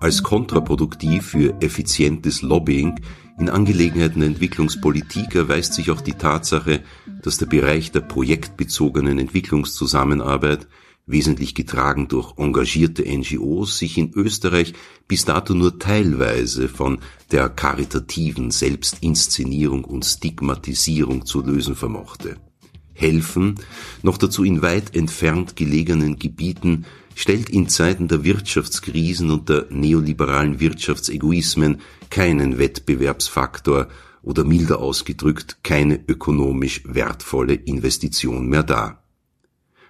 [0.00, 3.00] Als kontraproduktiv für effizientes Lobbying
[3.38, 6.82] in Angelegenheiten der Entwicklungspolitik erweist sich auch die Tatsache,
[7.22, 10.68] dass der Bereich der projektbezogenen Entwicklungszusammenarbeit
[11.10, 14.74] wesentlich getragen durch engagierte NGOs, sich in Österreich
[15.08, 16.98] bis dato nur teilweise von
[17.30, 22.36] der karitativen Selbstinszenierung und Stigmatisierung zu lösen vermochte.
[22.92, 23.54] Helfen,
[24.02, 30.60] noch dazu in weit entfernt gelegenen Gebieten, stellt in Zeiten der Wirtschaftskrisen und der neoliberalen
[30.60, 33.88] Wirtschaftsegoismen keinen Wettbewerbsfaktor
[34.22, 39.02] oder milder ausgedrückt keine ökonomisch wertvolle Investition mehr dar.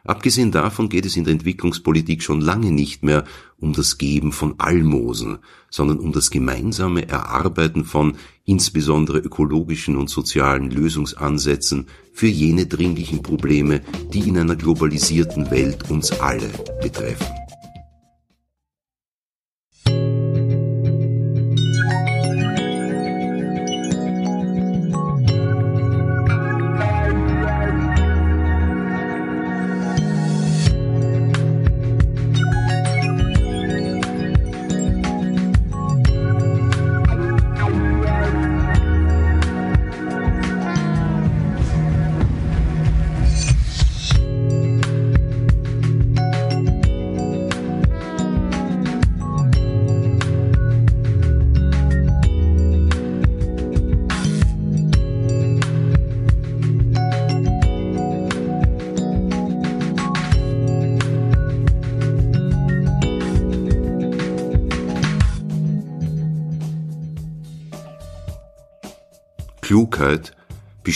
[0.05, 3.25] Abgesehen davon geht es in der Entwicklungspolitik schon lange nicht mehr
[3.59, 5.39] um das Geben von Almosen,
[5.71, 13.83] sondern um das gemeinsame Erarbeiten von insbesondere ökologischen und sozialen Lösungsansätzen für jene dringlichen Probleme,
[14.13, 16.49] die in einer globalisierten Welt uns alle
[16.83, 17.27] betreffen.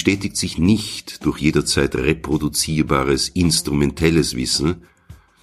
[0.04, 4.82] Bestätigt sich nicht durch jederzeit reproduzierbares instrumentelles Wissen,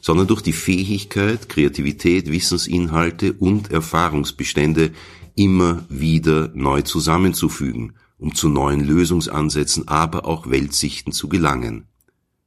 [0.02, 4.92] sondern durch die Fähigkeit, Kreativität, Wissensinhalte und Erfahrungsbestände
[5.34, 11.88] immer wieder neu zusammenzufügen, um zu neuen Lösungsansätzen, aber auch Weltsichten zu gelangen.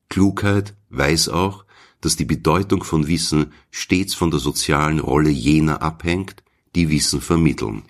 [0.09, 1.65] Klugheit weiß auch,
[2.01, 6.45] dass die Bedeutung von Wissen stets von der sozialen Rolle jener abhängt,
[6.77, 7.83] die Wissen vermitteln.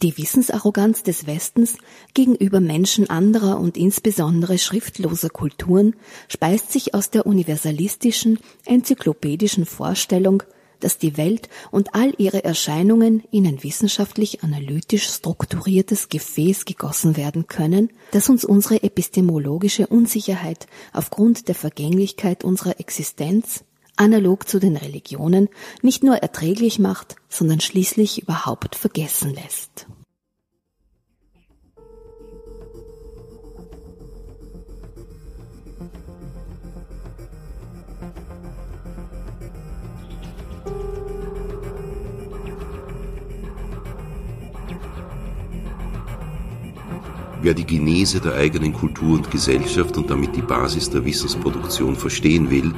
[0.00, 1.76] Die Wissensarroganz des Westens
[2.14, 5.96] gegenüber Menschen anderer und insbesondere schriftloser Kulturen
[6.28, 10.44] speist sich aus der universalistischen, enzyklopädischen Vorstellung,
[10.78, 17.48] dass die Welt und all ihre Erscheinungen in ein wissenschaftlich analytisch strukturiertes Gefäß gegossen werden
[17.48, 23.64] können, das uns unsere epistemologische Unsicherheit aufgrund der Vergänglichkeit unserer Existenz
[23.98, 25.48] analog zu den Religionen,
[25.82, 29.86] nicht nur erträglich macht, sondern schließlich überhaupt vergessen lässt.
[47.40, 52.50] Wer die Genese der eigenen Kultur und Gesellschaft und damit die Basis der Wissensproduktion verstehen
[52.50, 52.74] will,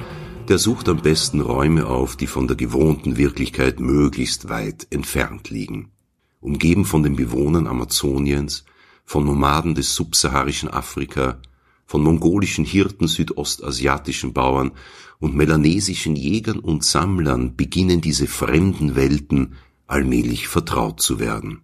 [0.50, 5.92] der sucht am besten Räume auf, die von der gewohnten Wirklichkeit möglichst weit entfernt liegen.
[6.40, 8.64] Umgeben von den Bewohnern Amazoniens,
[9.04, 11.40] von Nomaden des subsaharischen Afrika,
[11.86, 14.72] von mongolischen Hirten südostasiatischen Bauern
[15.20, 19.54] und melanesischen Jägern und Sammlern beginnen diese fremden Welten
[19.86, 21.60] allmählich vertraut zu werden.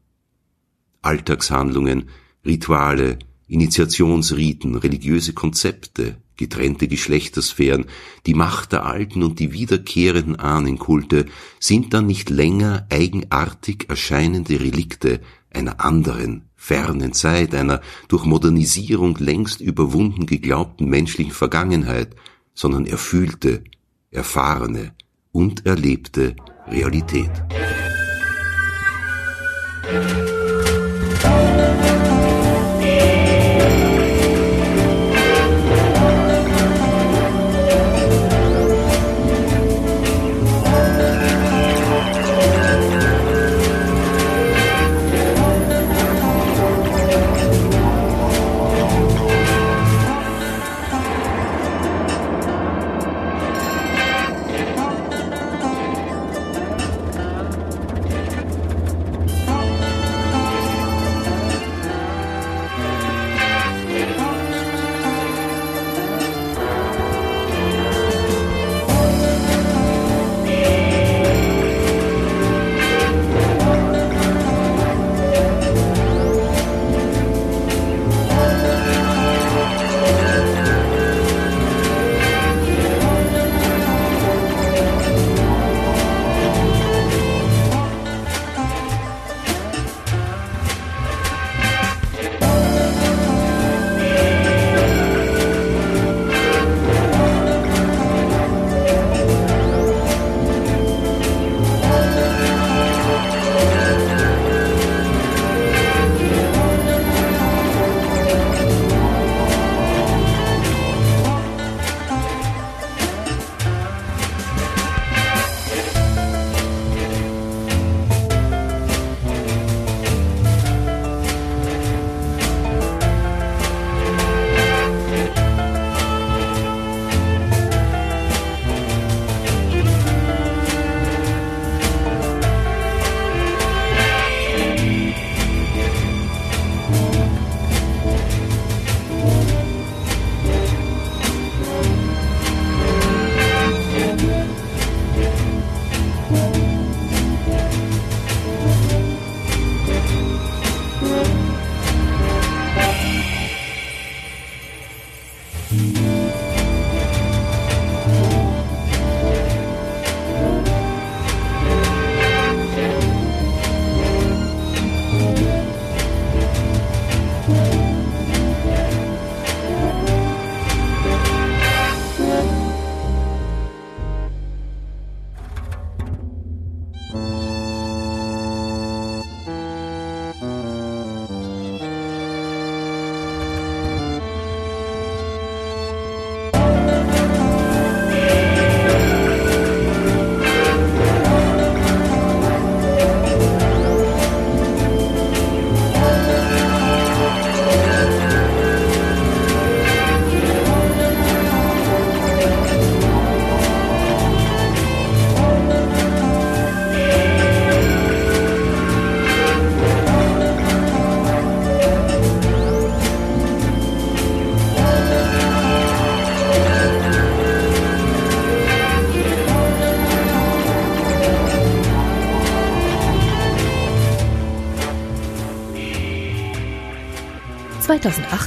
[1.03, 2.09] Alltagshandlungen,
[2.45, 3.19] Rituale,
[3.49, 7.87] Initiationsriten, religiöse Konzepte, getrennte Geschlechtersphären,
[8.27, 11.27] die Macht der alten und die wiederkehrenden Ahnenkulte
[11.61, 15.21] sind dann nicht länger eigenartig erscheinende Relikte
[15.51, 22.15] einer anderen, fernen Zeit, einer durch Modernisierung längst überwunden geglaubten menschlichen Vergangenheit,
[22.55, 23.65] sondern erfühlte,
[24.11, 24.93] erfahrene
[25.33, 26.35] und erlebte
[26.69, 27.31] Realität.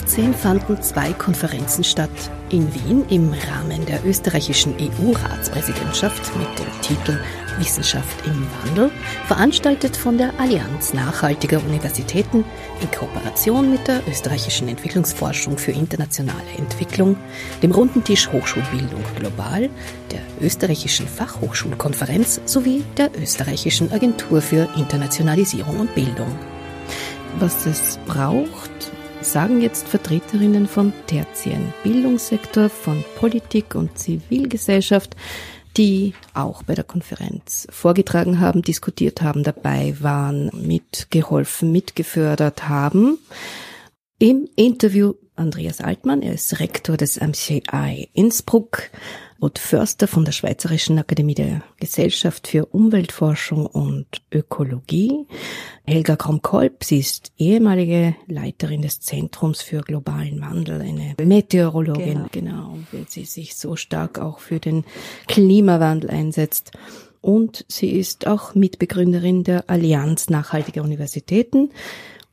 [0.10, 2.10] 2018 fanden zwei Konferenzen statt.
[2.50, 7.20] In Wien im Rahmen der österreichischen EU-Ratspräsidentschaft mit dem Titel
[7.60, 8.90] Wissenschaft im Wandel,
[9.28, 12.44] veranstaltet von der Allianz nachhaltiger Universitäten
[12.82, 17.16] in Kooperation mit der österreichischen Entwicklungsforschung für internationale Entwicklung,
[17.62, 19.70] dem Runden Tisch Hochschulbildung Global,
[20.12, 26.34] der österreichischen Fachhochschulkonferenz sowie der österreichischen Agentur für Internationalisierung und Bildung.
[27.38, 28.69] Was es braucht,
[29.32, 35.16] sagen jetzt Vertreterinnen vom tertiären Bildungssektor, von Politik und Zivilgesellschaft,
[35.78, 43.20] die auch bei der Konferenz vorgetragen haben, diskutiert haben, dabei waren, mitgeholfen, mitgefördert haben.
[44.18, 48.90] Im Interview Andreas Altmann, er ist Rektor des MCI Innsbruck,
[49.42, 55.26] Ruth Förster von der Schweizerischen Akademie der Gesellschaft für Umweltforschung und Ökologie.
[55.86, 62.74] Helga Krom-Kolb, sie ist ehemalige Leiterin des Zentrums für globalen Wandel, eine Meteorologin, genau.
[62.74, 64.84] genau, weil sie sich so stark auch für den
[65.28, 66.72] Klimawandel einsetzt.
[67.22, 71.70] Und sie ist auch Mitbegründerin der Allianz nachhaltiger Universitäten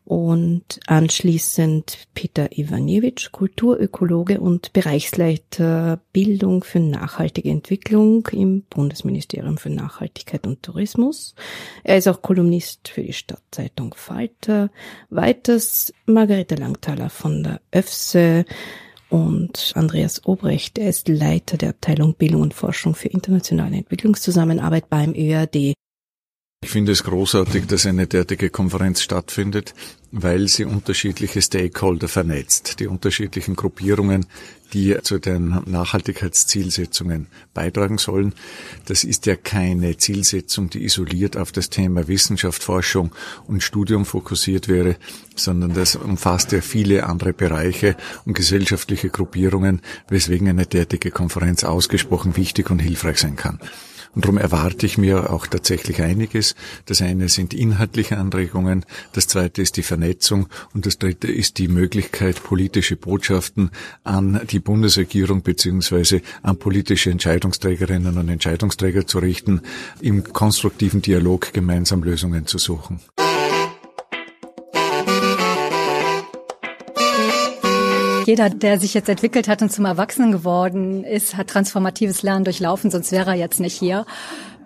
[0.07, 10.46] und anschließend Peter Ivaniewicz, Kulturökologe und Bereichsleiter Bildung für nachhaltige Entwicklung im Bundesministerium für Nachhaltigkeit
[10.46, 11.34] und Tourismus.
[11.82, 14.70] Er ist auch Kolumnist für die Stadtzeitung Falter.
[15.11, 18.44] Weiters Margarete Langthaler von der ÖFSE
[19.09, 25.14] und Andreas Obrecht, er ist Leiter der Abteilung Bildung und Forschung für internationale Entwicklungszusammenarbeit beim
[25.14, 25.74] ÖAD.
[26.67, 29.73] Ich finde es großartig, dass eine derartige Konferenz stattfindet,
[30.11, 34.27] weil sie unterschiedliche Stakeholder vernetzt, die unterschiedlichen Gruppierungen,
[34.73, 38.35] die zu den Nachhaltigkeitszielsetzungen beitragen sollen.
[38.85, 43.14] Das ist ja keine Zielsetzung, die isoliert auf das Thema Wissenschaft, Forschung
[43.47, 44.97] und Studium fokussiert wäre,
[45.37, 47.95] sondern das umfasst ja viele andere Bereiche
[48.25, 53.61] und gesellschaftliche Gruppierungen, weswegen eine derartige Konferenz ausgesprochen wichtig und hilfreich sein kann.
[54.17, 56.55] Und darum erwarte ich mir auch tatsächlich einiges.
[56.87, 61.69] Das eine sind inhaltliche Anregungen, das zweite ist die Vernetzung und das dritte ist die
[61.69, 63.71] Möglichkeit, politische Botschaften
[64.05, 69.61] an die Bundesregierung beziehungsweise an politische Entscheidungsträgerinnen und Entscheidungsträger zu richten,
[70.01, 73.01] im konstruktiven Dialog gemeinsam Lösungen zu suchen.
[78.27, 82.91] Jeder, der sich jetzt entwickelt hat und zum Erwachsenen geworden ist, hat transformatives Lernen durchlaufen,
[82.91, 84.05] sonst wäre er jetzt nicht hier.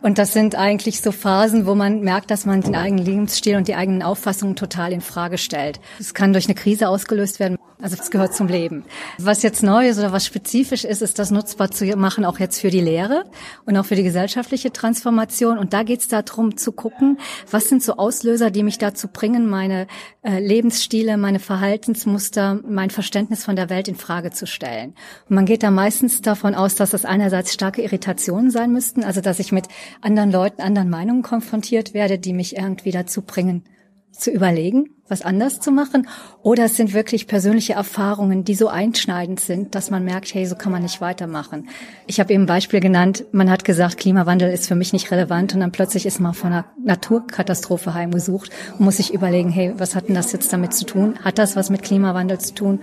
[0.01, 3.69] Und das sind eigentlich so Phasen, wo man merkt, dass man den eigenen Lebensstil und
[3.69, 5.79] die eigenen Auffassungen total in Frage stellt.
[5.99, 7.59] Es kann durch eine Krise ausgelöst werden.
[7.83, 8.85] Also es gehört zum Leben.
[9.19, 12.61] Was jetzt neu ist oder was spezifisch ist, ist das nutzbar zu machen, auch jetzt
[12.61, 13.25] für die Lehre
[13.65, 15.59] und auch für die gesellschaftliche Transformation.
[15.59, 17.19] Und da geht es darum zu gucken,
[17.51, 19.87] was sind so Auslöser, die mich dazu bringen, meine
[20.23, 24.95] äh, Lebensstile, meine Verhaltensmuster, mein Verständnis von der Welt in Frage zu stellen.
[25.29, 29.21] Und man geht da meistens davon aus, dass das einerseits starke Irritationen sein müssten, also
[29.21, 29.69] dass ich mit
[30.01, 33.65] anderen Leuten, anderen Meinungen konfrontiert werde, die mich irgendwie dazu bringen,
[34.13, 36.09] zu überlegen, was anders zu machen.
[36.43, 40.55] Oder es sind wirklich persönliche Erfahrungen, die so einschneidend sind, dass man merkt, hey, so
[40.55, 41.69] kann man nicht weitermachen.
[42.07, 45.55] Ich habe eben ein Beispiel genannt, man hat gesagt, Klimawandel ist für mich nicht relevant
[45.55, 49.95] und dann plötzlich ist man von einer Naturkatastrophe heimgesucht und muss sich überlegen, hey, was
[49.95, 51.19] hat denn das jetzt damit zu tun?
[51.23, 52.81] Hat das was mit Klimawandel zu tun?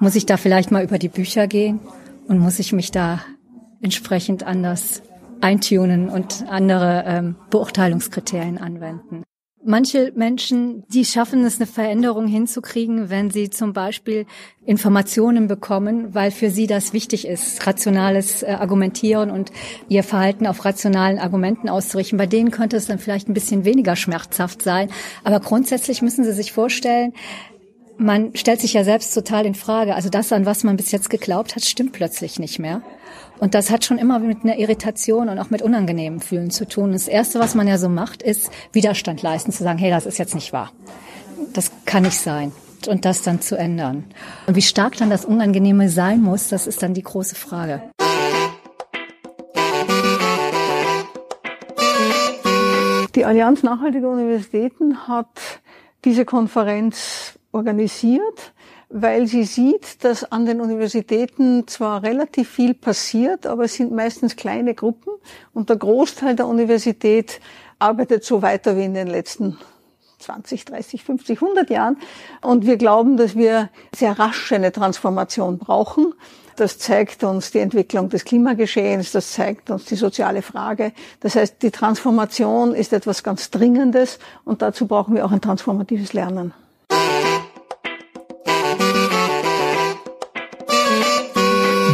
[0.00, 1.80] Muss ich da vielleicht mal über die Bücher gehen
[2.26, 3.20] und muss ich mich da
[3.80, 5.02] entsprechend anders
[5.40, 9.24] eintunen und andere ähm, Beurteilungskriterien anwenden.
[9.62, 14.24] Manche Menschen, die schaffen es, eine Veränderung hinzukriegen, wenn sie zum Beispiel
[14.64, 19.52] Informationen bekommen, weil für sie das wichtig ist, rationales äh, Argumentieren und
[19.90, 22.16] ihr Verhalten auf rationalen Argumenten auszurichten.
[22.16, 24.88] Bei denen könnte es dann vielleicht ein bisschen weniger schmerzhaft sein.
[25.24, 27.12] Aber grundsätzlich müssen Sie sich vorstellen,
[27.98, 29.94] man stellt sich ja selbst total in Frage.
[29.94, 32.80] Also das, an was man bis jetzt geglaubt hat, stimmt plötzlich nicht mehr.
[33.40, 36.92] Und das hat schon immer mit einer Irritation und auch mit unangenehmen Fühlen zu tun.
[36.92, 40.18] Das Erste, was man ja so macht, ist Widerstand leisten, zu sagen, hey, das ist
[40.18, 40.70] jetzt nicht wahr.
[41.54, 42.52] Das kann nicht sein.
[42.86, 44.04] Und das dann zu ändern.
[44.46, 47.82] Und wie stark dann das Unangenehme sein muss, das ist dann die große Frage.
[53.14, 55.60] Die Allianz Nachhaltiger Universitäten hat
[56.04, 58.52] diese Konferenz organisiert
[58.90, 64.34] weil sie sieht, dass an den Universitäten zwar relativ viel passiert, aber es sind meistens
[64.34, 65.12] kleine Gruppen
[65.54, 67.40] und der Großteil der Universität
[67.78, 69.56] arbeitet so weiter wie in den letzten
[70.18, 71.96] 20, 30, 50, 100 Jahren.
[72.42, 76.12] Und wir glauben, dass wir sehr rasch eine Transformation brauchen.
[76.56, 80.92] Das zeigt uns die Entwicklung des Klimageschehens, das zeigt uns die soziale Frage.
[81.20, 86.12] Das heißt, die Transformation ist etwas ganz Dringendes und dazu brauchen wir auch ein transformatives
[86.12, 86.52] Lernen.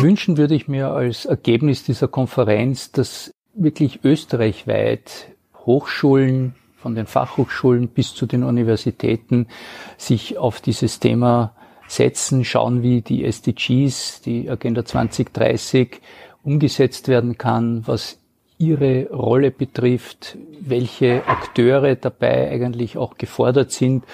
[0.07, 5.33] Wünschen würde ich mir als Ergebnis dieser Konferenz, dass wirklich österreichweit
[5.65, 9.49] Hochschulen, von den Fachhochschulen bis zu den Universitäten
[9.97, 11.57] sich auf dieses Thema
[11.89, 16.01] setzen, schauen, wie die SDGs, die Agenda 2030
[16.45, 18.21] umgesetzt werden kann, was
[18.59, 24.05] ihre Rolle betrifft, welche Akteure dabei eigentlich auch gefordert sind.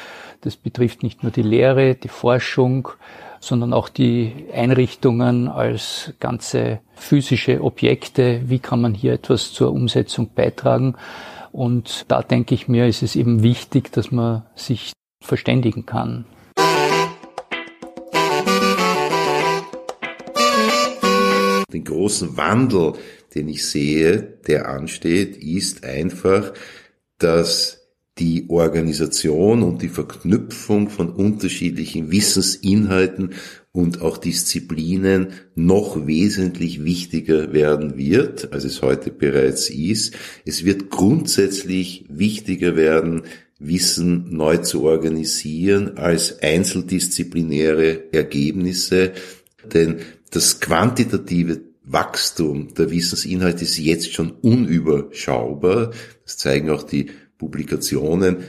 [0.41, 2.89] Das betrifft nicht nur die Lehre, die Forschung,
[3.43, 8.43] sondern auch die Einrichtungen als ganze physische Objekte.
[8.47, 10.95] Wie kann man hier etwas zur Umsetzung beitragen?
[11.51, 16.25] Und da denke ich mir, ist es eben wichtig, dass man sich verständigen kann.
[21.73, 22.93] Den großen Wandel,
[23.35, 26.53] den ich sehe, der ansteht, ist einfach,
[27.19, 27.82] dass
[28.19, 33.31] die Organisation und die Verknüpfung von unterschiedlichen Wissensinhalten
[33.73, 40.15] und auch Disziplinen noch wesentlich wichtiger werden wird, als es heute bereits ist.
[40.45, 43.23] Es wird grundsätzlich wichtiger werden,
[43.65, 49.13] Wissen neu zu organisieren als einzeldisziplinäre Ergebnisse,
[49.73, 50.01] denn
[50.31, 55.93] das quantitative Wachstum der Wissensinhalte ist jetzt schon unüberschaubar.
[56.25, 57.11] Das zeigen auch die
[57.43, 58.45] Publikationen.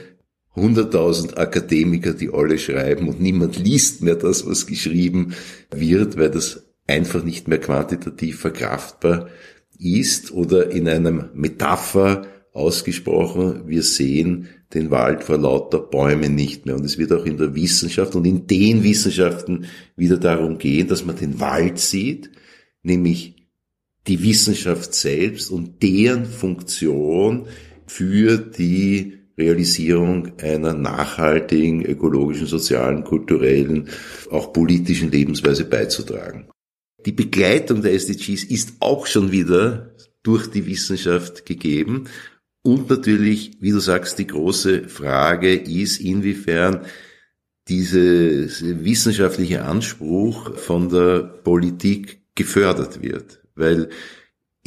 [0.54, 5.34] 100.000 Akademiker, die alle schreiben und niemand liest mehr das, was geschrieben
[5.74, 9.30] wird, weil das einfach nicht mehr quantitativ verkraftbar
[9.80, 16.76] ist oder in einem Metapher ausgesprochen, wir sehen den Wald vor lauter Bäumen nicht mehr.
[16.76, 19.66] Und es wird auch in der Wissenschaft und in den Wissenschaften
[19.96, 22.30] wieder darum gehen, dass man den Wald sieht,
[22.84, 23.34] nämlich
[24.06, 27.46] die Wissenschaft selbst und deren Funktion
[27.86, 33.88] für die Realisierung einer nachhaltigen, ökologischen, sozialen, kulturellen,
[34.30, 36.48] auch politischen Lebensweise beizutragen.
[37.04, 42.04] Die Begleitung der SDGs ist auch schon wieder durch die Wissenschaft gegeben.
[42.62, 46.86] Und natürlich, wie du sagst, die große Frage ist, inwiefern
[47.68, 47.98] dieser
[48.84, 53.42] wissenschaftliche Anspruch von der Politik gefördert wird.
[53.54, 53.90] Weil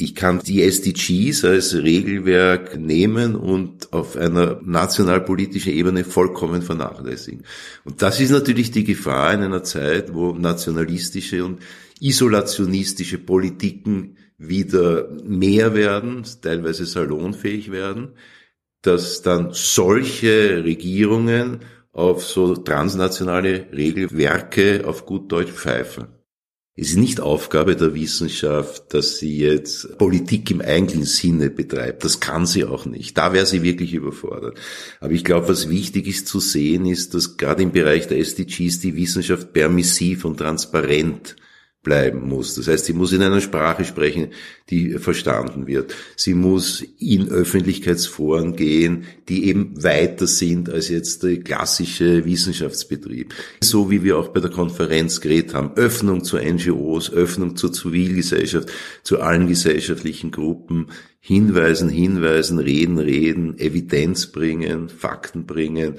[0.00, 7.42] ich kann die SDGs als Regelwerk nehmen und auf einer nationalpolitischen Ebene vollkommen vernachlässigen.
[7.84, 11.58] Und das ist natürlich die Gefahr in einer Zeit, wo nationalistische und
[11.98, 18.12] isolationistische Politiken wieder mehr werden, teilweise salonfähig werden,
[18.82, 26.17] dass dann solche Regierungen auf so transnationale Regelwerke auf gut Deutsch pfeifen.
[26.80, 32.04] Es ist nicht Aufgabe der Wissenschaft, dass sie jetzt Politik im eigentlichen Sinne betreibt.
[32.04, 33.18] Das kann sie auch nicht.
[33.18, 34.56] Da wäre sie wirklich überfordert.
[35.00, 38.78] Aber ich glaube, was wichtig ist zu sehen, ist, dass gerade im Bereich der SDGs
[38.78, 41.34] die Wissenschaft permissiv und transparent
[41.88, 42.54] bleiben muss.
[42.54, 44.28] Das heißt, sie muss in einer Sprache sprechen,
[44.68, 45.94] die verstanden wird.
[46.16, 53.32] Sie muss in Öffentlichkeitsforen gehen, die eben weiter sind als jetzt der klassische Wissenschaftsbetrieb.
[53.62, 55.72] So wie wir auch bei der Konferenz geredet haben.
[55.76, 58.68] Öffnung zu NGOs, Öffnung zur Zivilgesellschaft,
[59.02, 60.88] zu allen gesellschaftlichen Gruppen,
[61.20, 65.94] hinweisen, hinweisen, reden, reden, Evidenz bringen, Fakten bringen,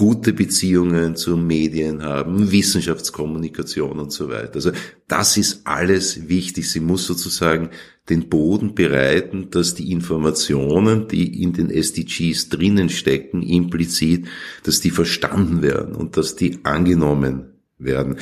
[0.00, 4.54] gute Beziehungen zu Medien haben, Wissenschaftskommunikation und so weiter.
[4.54, 4.72] Also
[5.08, 6.70] das ist alles wichtig.
[6.70, 7.68] Sie muss sozusagen
[8.08, 14.26] den Boden bereiten, dass die Informationen, die in den SDGs drinnen stecken, implizit,
[14.62, 18.16] dass die verstanden werden und dass die angenommen werden.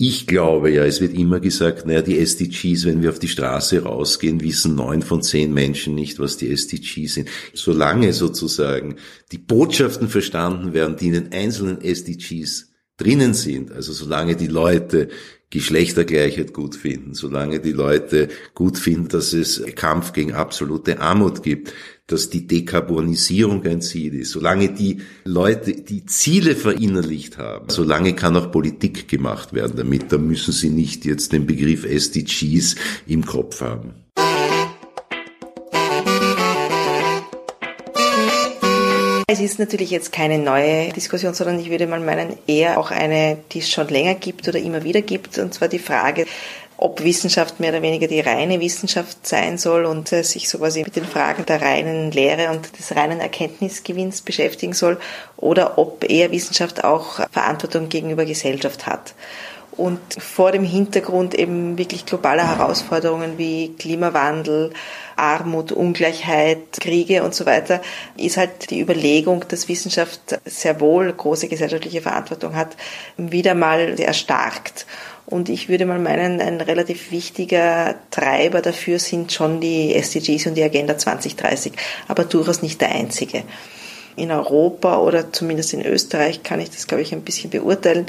[0.00, 3.82] Ich glaube ja, es wird immer gesagt, naja, die SDGs, wenn wir auf die Straße
[3.82, 7.28] rausgehen, wissen neun von zehn Menschen nicht, was die SDGs sind.
[7.52, 8.94] Solange sozusagen
[9.32, 15.08] die Botschaften verstanden werden, die in den einzelnen SDGs drinnen sind, also solange die Leute
[15.50, 21.72] Geschlechtergleichheit gut finden, solange die Leute gut finden, dass es Kampf gegen absolute Armut gibt,
[22.08, 24.32] dass die Dekarbonisierung ein Ziel ist.
[24.32, 30.10] Solange die Leute die Ziele verinnerlicht haben, solange kann auch Politik gemacht werden damit.
[30.10, 33.94] Da müssen sie nicht jetzt den Begriff SDGs im Kopf haben.
[39.30, 43.36] Es ist natürlich jetzt keine neue Diskussion, sondern ich würde mal meinen, eher auch eine,
[43.52, 46.24] die es schon länger gibt oder immer wieder gibt, und zwar die Frage,
[46.78, 50.82] ob Wissenschaft mehr oder weniger die reine Wissenschaft sein soll und äh, sich so quasi
[50.84, 54.98] mit den Fragen der reinen Lehre und des reinen Erkenntnisgewinns beschäftigen soll
[55.36, 59.14] oder ob eher Wissenschaft auch Verantwortung gegenüber Gesellschaft hat.
[59.72, 64.72] Und vor dem Hintergrund eben wirklich globaler Herausforderungen wie Klimawandel,
[65.14, 67.80] Armut, Ungleichheit, Kriege und so weiter,
[68.16, 72.76] ist halt die Überlegung, dass Wissenschaft sehr wohl große gesellschaftliche Verantwortung hat,
[73.16, 74.84] wieder mal erstarkt.
[75.28, 80.54] Und ich würde mal meinen, ein relativ wichtiger Treiber dafür sind schon die SDGs und
[80.54, 81.74] die Agenda 2030,
[82.08, 83.42] aber durchaus nicht der einzige.
[84.16, 88.06] In Europa oder zumindest in Österreich kann ich das, glaube ich, ein bisschen beurteilen,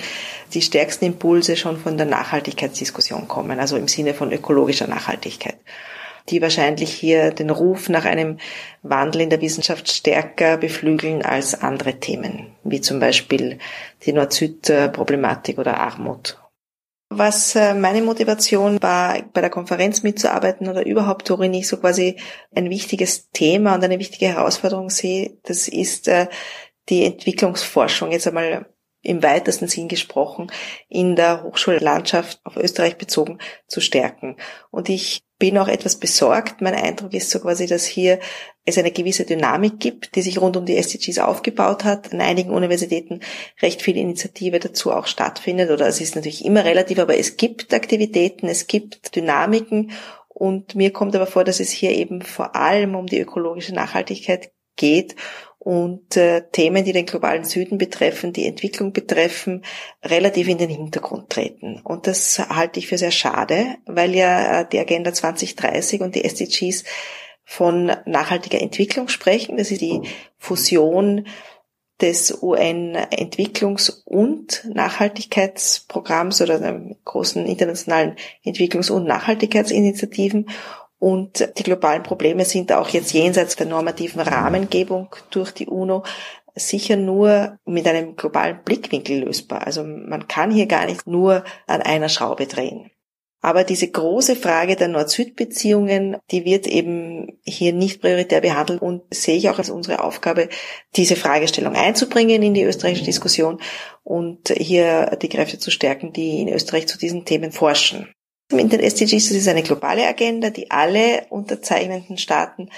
[0.54, 5.58] die stärksten Impulse schon von der Nachhaltigkeitsdiskussion kommen, also im Sinne von ökologischer Nachhaltigkeit
[6.30, 8.38] die wahrscheinlich hier den Ruf nach einem
[8.84, 13.58] Wandel in der Wissenschaft stärker beflügeln als andere Themen, wie zum Beispiel
[14.06, 16.38] die Nord-Süd-Problematik oder Armut.
[17.12, 22.18] Was äh, meine Motivation war, bei der Konferenz mitzuarbeiten oder überhaupt, worin ich so quasi
[22.56, 26.28] ein wichtiges Thema und eine wichtige Herausforderung sehe, das ist äh,
[26.88, 28.12] die Entwicklungsforschung.
[28.12, 28.68] Jetzt einmal
[29.02, 30.52] im weitesten Sinn gesprochen,
[30.88, 34.36] in der Hochschullandschaft auf Österreich bezogen zu stärken.
[34.70, 36.62] Und ich bin auch etwas besorgt.
[36.62, 38.20] Mein Eindruck ist so quasi, dass hier
[38.66, 42.12] es eine gewisse Dynamik gibt, die sich rund um die SDGs aufgebaut hat.
[42.14, 43.22] An einigen Universitäten
[43.62, 45.72] recht viel Initiative dazu auch stattfindet.
[45.72, 49.92] Oder es ist natürlich immer relativ, aber es gibt Aktivitäten, es gibt Dynamiken.
[50.28, 54.52] Und mir kommt aber vor, dass es hier eben vor allem um die ökologische Nachhaltigkeit
[54.76, 55.16] geht
[55.60, 59.66] und äh, Themen, die den globalen Süden betreffen, die Entwicklung betreffen,
[60.04, 61.82] relativ in den Hintergrund treten.
[61.84, 66.24] Und das halte ich für sehr schade, weil ja äh, die Agenda 2030 und die
[66.24, 66.86] SDGs
[67.44, 69.58] von nachhaltiger Entwicklung sprechen.
[69.58, 70.02] Das ist die
[70.38, 71.26] Fusion
[72.02, 80.50] des UN-Entwicklungs- und Nachhaltigkeitsprogramms oder der großen internationalen Entwicklungs- und Nachhaltigkeitsinitiativen.
[81.00, 86.04] Und die globalen Probleme sind auch jetzt jenseits der normativen Rahmengebung durch die UNO
[86.56, 89.66] sicher nur mit einem globalen Blickwinkel lösbar.
[89.66, 92.92] Also man kann hier gar nicht nur an einer Schraube drehen.
[93.42, 99.38] Aber diese große Frage der Nord-Süd-Beziehungen, die wird eben hier nicht prioritär behandelt und sehe
[99.38, 100.50] ich auch als unsere Aufgabe,
[100.98, 103.62] diese Fragestellung einzubringen in die österreichische Diskussion
[104.04, 108.14] und hier die Kräfte zu stärken, die in Österreich zu diesen Themen forschen.
[108.52, 112.70] In den SDGs das ist eine globale Agenda, die alle unterzeichnenden Staaten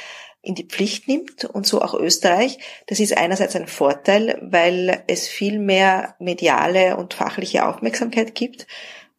[0.41, 2.57] in die Pflicht nimmt und so auch Österreich.
[2.87, 8.67] Das ist einerseits ein Vorteil, weil es viel mehr mediale und fachliche Aufmerksamkeit gibt.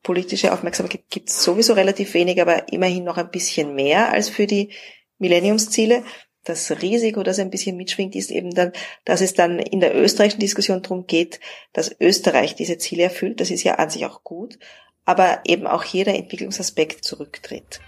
[0.02, 4.46] Politische Aufmerksamkeit gibt es sowieso relativ wenig, aber immerhin noch ein bisschen mehr als für
[4.46, 4.70] die
[5.18, 6.02] Millenniumsziele.
[6.44, 8.72] Das Risiko, das ein bisschen mitschwingt, ist eben dann,
[9.04, 11.38] dass es dann in der österreichischen Diskussion darum geht,
[11.72, 13.40] dass Österreich diese Ziele erfüllt.
[13.40, 14.58] Das ist ja an sich auch gut
[15.04, 17.80] aber eben auch hier der Entwicklungsaspekt zurücktritt.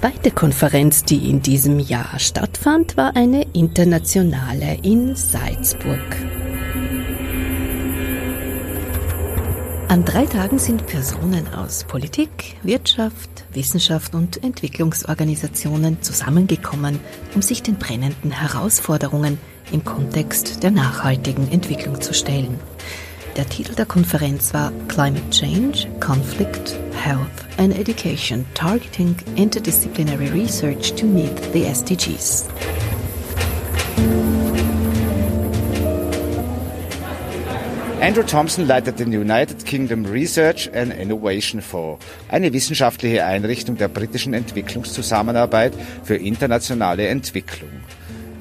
[0.00, 6.16] Zweite Konferenz, die in diesem Jahr stattfand, war eine internationale in Salzburg.
[9.88, 16.98] An drei Tagen sind Personen aus Politik, Wirtschaft, Wissenschaft und Entwicklungsorganisationen zusammengekommen,
[17.34, 19.36] um sich den brennenden Herausforderungen
[19.70, 22.58] im Kontext der nachhaltigen Entwicklung zu stellen.
[23.40, 27.24] Der Titel der Konferenz war Climate Change, Conflict, Health
[27.56, 32.50] and Education, Targeting Interdisciplinary Research to Meet the SDGs.
[38.02, 44.34] Andrew Thompson leitet den United Kingdom Research and Innovation Fonds, eine wissenschaftliche Einrichtung der britischen
[44.34, 45.72] Entwicklungszusammenarbeit
[46.04, 47.70] für internationale Entwicklung.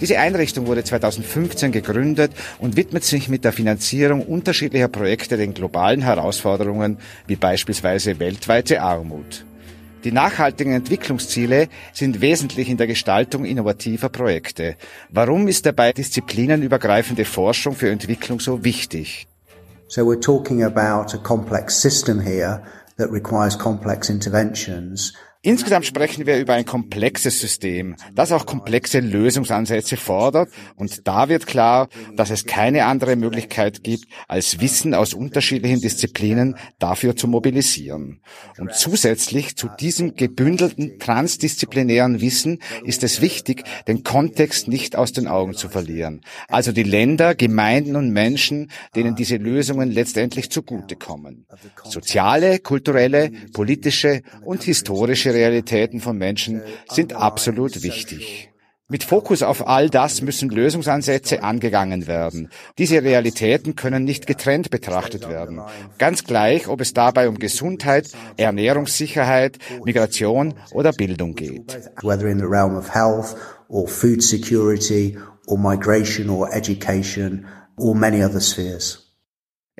[0.01, 6.01] Diese Einrichtung wurde 2015 gegründet und widmet sich mit der Finanzierung unterschiedlicher Projekte den globalen
[6.01, 6.97] Herausforderungen
[7.27, 9.45] wie beispielsweise weltweite Armut.
[10.05, 14.77] Die nachhaltigen Entwicklungsziele sind wesentlich in der Gestaltung innovativer Projekte.
[15.09, 19.27] Warum ist dabei disziplinenübergreifende Forschung für Entwicklung so wichtig?
[19.89, 22.61] So we're talking about a complex system here
[22.97, 29.95] that requires complex interventions Insgesamt sprechen wir über ein komplexes System, das auch komplexe Lösungsansätze
[29.95, 31.87] fordert und da wird klar,
[32.17, 38.19] dass es keine andere Möglichkeit gibt, als Wissen aus unterschiedlichen Disziplinen dafür zu mobilisieren.
[38.57, 45.29] Und zusätzlich zu diesem gebündelten transdisziplinären Wissen ist es wichtig, den Kontext nicht aus den
[45.29, 46.19] Augen zu verlieren.
[46.49, 51.45] Also die Länder, Gemeinden und Menschen, denen diese Lösungen letztendlich zugutekommen.
[51.85, 58.49] Soziale, kulturelle, politische und historische politische Realitäten von Menschen sind absolut wichtig.
[58.91, 62.49] Mit Fokus auf all das müssen Lösungsansätze angegangen werden.
[62.79, 65.61] Diese Realitäten können nicht getrennt betrachtet werden.
[65.99, 71.77] Ganz gleich, ob es dabei um Gesundheit, Ernährungssicherheit, Migration oder Bildung geht.
[73.71, 75.15] or food security
[75.45, 77.45] or migration or education
[77.77, 79.08] or many other spheres.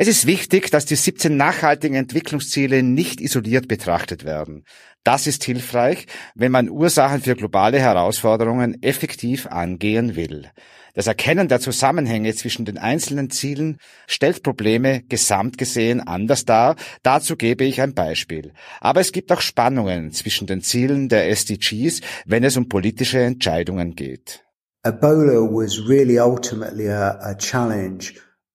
[0.02, 4.64] Es ist wichtig, dass die 17 nachhaltigen Entwicklungsziele nicht isoliert betrachtet werden.
[5.04, 10.50] Das ist hilfreich, wenn man Ursachen für globale Herausforderungen effektiv angehen will.
[10.94, 13.78] Das Erkennen der Zusammenhänge zwischen den einzelnen Zielen
[14.08, 16.78] stellt Probleme gesamt gesehen anders dar.
[17.04, 18.54] Dazu gebe ich ein Beispiel.
[18.80, 23.96] Aber es gibt auch Spannungen zwischen den Zielen der SDGs, wenn es um politische Entscheidungen
[23.96, 24.46] geht.
[24.86, 28.14] Ebola was really ultimately a, a challenge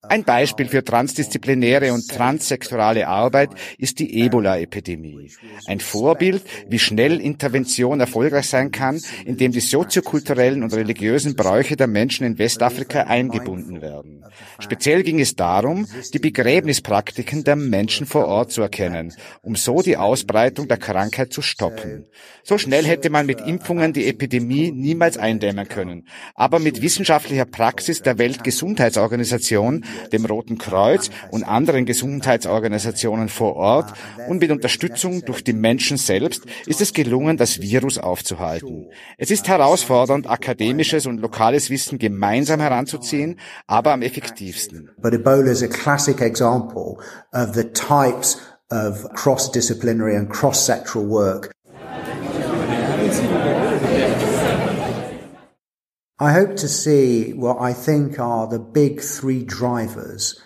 [0.08, 5.30] ein Beispiel für transdisziplinäre und transsektorale Arbeit ist die Ebola-Epidemie.
[5.66, 11.86] Ein Vorbild, wie schnell Intervention erfolgreich sein kann, indem die soziokulturellen und religiösen Bräuche der
[11.86, 14.24] Menschen in Westafrika eingebunden werden.
[14.58, 19.96] Speziell ging es darum, die Begräbnispraktiken der Menschen vor Ort zu erkennen, um so die
[19.96, 22.06] Ausbreitung der Krankheit zu stoppen.
[22.42, 26.06] So schnell hätte man mit Impfungen die Epidemie niemals eindämmen können.
[26.34, 33.92] Aber mit wissenschaftlicher Praxis der Weltgesundheitsorganisation dem Roten Kreuz und anderen Gesundheitsorganisationen vor Ort
[34.28, 38.86] und mit Unterstützung durch die Menschen selbst ist es gelungen, das Virus aufzuhalten.
[39.18, 44.90] Es ist herausfordernd, akademisches und lokales Wissen gemeinsam heranzuziehen, aber am effektivsten.
[48.70, 51.54] Of cross-disciplinary and cross-sectoral work
[56.20, 60.40] I hope to see what I think are the big three drivers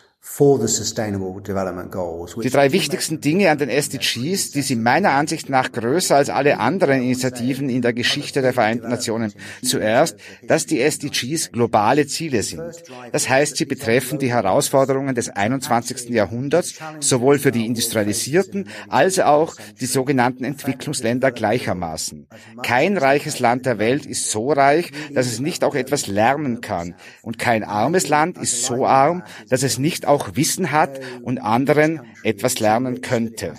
[2.45, 6.61] Die drei wichtigsten Dinge an den SDGs, die sind meiner Ansicht nach größer als alle
[6.61, 9.33] anderen Initiativen in der Geschichte der Vereinten Nationen.
[9.65, 10.17] Zuerst,
[10.47, 12.63] dass die SDGs globale Ziele sind.
[13.11, 16.11] Das heißt, sie betreffen die Herausforderungen des 21.
[16.11, 22.29] Jahrhunderts, sowohl für die industrialisierten als auch die sogenannten Entwicklungsländer gleichermaßen.
[22.63, 26.95] Kein reiches Land der Welt ist so reich, dass es nicht auch etwas lernen kann.
[27.23, 32.01] Und kein armes Land ist so arm, dass es nicht auch Wissen hat und anderen
[32.23, 33.55] etwas lernen könnte.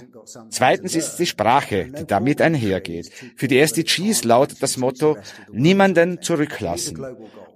[0.49, 3.11] Zweitens ist die Sprache, die damit einhergeht.
[3.35, 5.17] Für die SDGs lautet das Motto,
[5.51, 7.03] niemanden zurücklassen.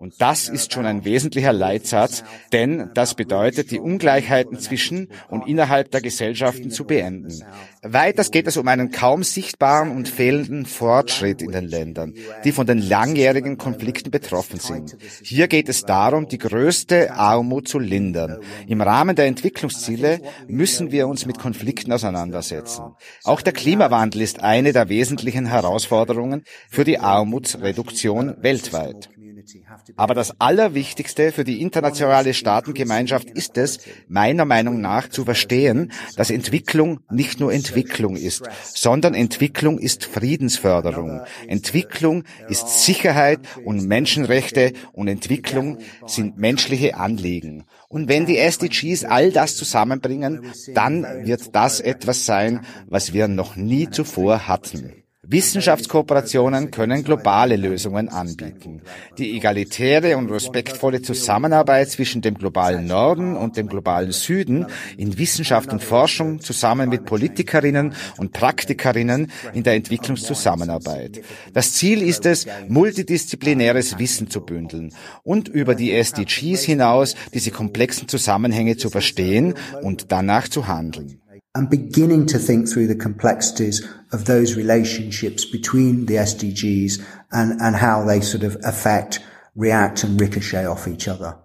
[0.03, 5.91] Und das ist schon ein wesentlicher Leitsatz, denn das bedeutet, die Ungleichheiten zwischen und innerhalb
[5.91, 7.41] der Gesellschaften zu beenden.
[7.83, 12.67] Weiters geht es um einen kaum sichtbaren und fehlenden Fortschritt in den Ländern, die von
[12.67, 14.97] den langjährigen Konflikten betroffen sind.
[15.21, 18.39] Hier geht es darum, die größte Armut zu lindern.
[18.67, 22.83] Im Rahmen der Entwicklungsziele müssen wir uns mit Konflikten auseinandersetzen.
[23.23, 29.09] Auch der Klimawandel ist eine der wesentlichen Herausforderungen für die Armutsreduktion weltweit.
[29.95, 36.29] Aber das Allerwichtigste für die internationale Staatengemeinschaft ist es, meiner Meinung nach, zu verstehen, dass
[36.29, 41.21] Entwicklung nicht nur Entwicklung ist, sondern Entwicklung ist Friedensförderung.
[41.47, 47.65] Entwicklung ist Sicherheit und Menschenrechte und Entwicklung sind menschliche Anliegen.
[47.89, 53.55] Und wenn die SDGs all das zusammenbringen, dann wird das etwas sein, was wir noch
[53.55, 55.02] nie zuvor hatten.
[55.25, 58.81] Wissenschaftskooperationen können globale Lösungen anbieten.
[59.17, 64.65] Die egalitäre und respektvolle Zusammenarbeit zwischen dem globalen Norden und dem globalen Süden
[64.97, 71.21] in Wissenschaft und Forschung zusammen mit Politikerinnen und Praktikerinnen in der Entwicklungszusammenarbeit.
[71.53, 74.93] Das Ziel ist es, multidisziplinäres Wissen zu bündeln
[75.23, 81.22] und über die SDGs hinaus diese komplexen Zusammenhänge zu verstehen und danach zu handeln.
[81.55, 87.75] And beginning to think through the complexities of those relationships between the SDGs and, and
[87.75, 89.19] how they sort of affect,
[89.55, 91.37] react and ricochet off each other.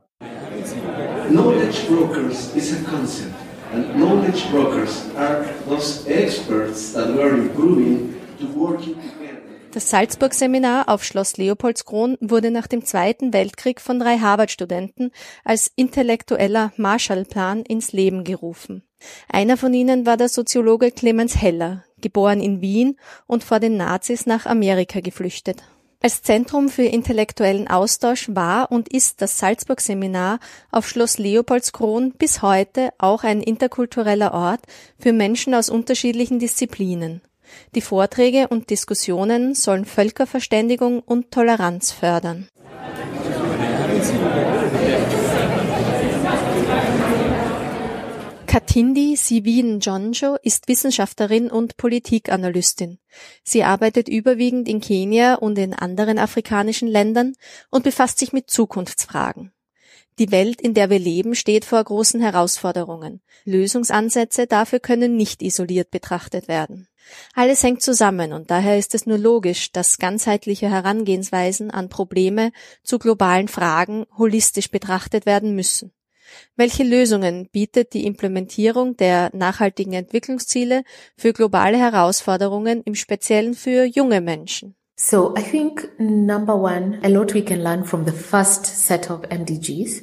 [1.30, 3.34] Knowledge brokers is a concept
[3.72, 9.42] and knowledge brokers are those experts that were improving to working together.
[9.72, 15.10] Das Salzburg-Seminar auf Schloss Leopoldskron wurde nach dem Zweiten Weltkrieg von drei Harvard-Studenten
[15.44, 18.87] als intellektueller Marshallplan ins Leben gerufen.
[19.28, 22.96] Einer von ihnen war der Soziologe Clemens Heller, geboren in Wien
[23.26, 25.62] und vor den Nazis nach Amerika geflüchtet.
[26.00, 30.38] Als Zentrum für intellektuellen Austausch war und ist das Salzburg-Seminar
[30.70, 34.60] auf Schloss Leopoldskron bis heute auch ein interkultureller Ort
[35.00, 37.20] für Menschen aus unterschiedlichen Disziplinen.
[37.74, 42.48] Die Vorträge und Diskussionen sollen Völkerverständigung und Toleranz fördern.
[48.48, 52.98] Katindi Sivin Jonjo ist Wissenschaftlerin und Politikanalystin.
[53.44, 57.34] Sie arbeitet überwiegend in Kenia und in anderen afrikanischen Ländern
[57.70, 59.52] und befasst sich mit Zukunftsfragen.
[60.18, 63.20] Die Welt, in der wir leben, steht vor großen Herausforderungen.
[63.44, 66.88] Lösungsansätze dafür können nicht isoliert betrachtet werden.
[67.34, 72.98] Alles hängt zusammen und daher ist es nur logisch, dass ganzheitliche Herangehensweisen an Probleme zu
[72.98, 75.92] globalen Fragen holistisch betrachtet werden müssen.
[76.56, 80.82] Welche Lösungen bietet die Implementierung der nachhaltigen Entwicklungsziele
[81.16, 84.74] für globale Herausforderungen, im Speziellen für junge Menschen?
[85.00, 89.20] So I think number one, a lot we can learn from the first set of
[89.30, 90.02] MDGs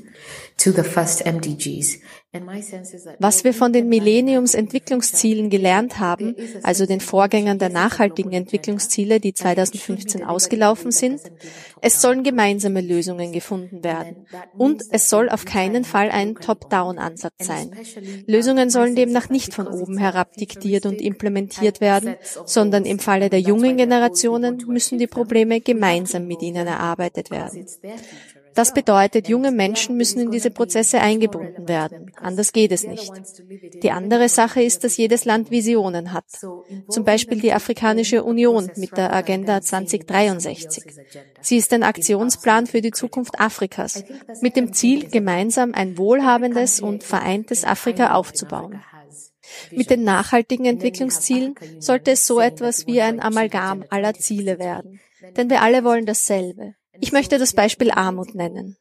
[3.20, 10.24] Was wir von den Millenniums-Entwicklungszielen gelernt haben, also den Vorgängern der nachhaltigen Entwicklungsziele, die 2015
[10.24, 11.22] ausgelaufen sind,
[11.82, 14.26] es sollen gemeinsame Lösungen gefunden werden.
[14.58, 17.72] Und es soll auf keinen Fall ein Top-Down-Ansatz sein.
[18.26, 23.42] Lösungen sollen demnach nicht von oben herab diktiert und implementiert werden, sondern im Falle der
[23.42, 27.66] jungen Generationen müssen die Probleme gemeinsam mit ihnen erarbeitet werden.
[28.56, 32.12] Das bedeutet, junge Menschen müssen in diese Prozesse eingebunden werden.
[32.16, 33.12] Anders geht es nicht.
[33.84, 36.26] Die andere Sache ist, dass jedes Land Visionen hat.
[36.90, 40.84] Zum Beispiel die Afrikanische Union mit der Agenda 2063.
[41.42, 44.04] Sie ist ein Aktionsplan für die Zukunft Afrikas
[44.42, 48.82] mit dem Ziel, gemeinsam ein wohlhabendes und vereintes Afrika aufzubauen.
[49.72, 55.00] Mit den nachhaltigen Entwicklungszielen sollte es so etwas wie ein Amalgam aller Ziele werden.
[55.36, 56.76] Denn wir alle wollen dasselbe.
[57.02, 58.78] Ich möchte das Beispiel Armut nennen.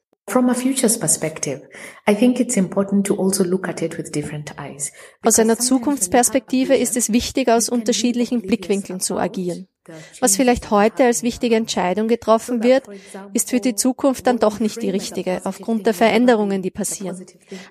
[4.56, 4.92] Also.
[5.22, 9.68] Aus einer Zukunftsperspektive ist es wichtig, aus unterschiedlichen Blickwinkeln zu agieren.
[10.20, 12.84] Was vielleicht heute als wichtige Entscheidung getroffen wird,
[13.32, 17.24] ist für die Zukunft dann doch nicht die richtige, aufgrund der Veränderungen, die passieren.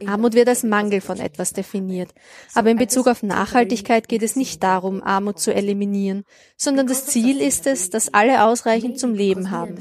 [0.05, 2.09] Armut wird als Mangel von etwas definiert.
[2.53, 6.23] Aber in Bezug auf Nachhaltigkeit geht es nicht darum, Armut zu eliminieren,
[6.55, 9.75] sondern das Ziel ist es, dass alle ausreichend zum Leben haben.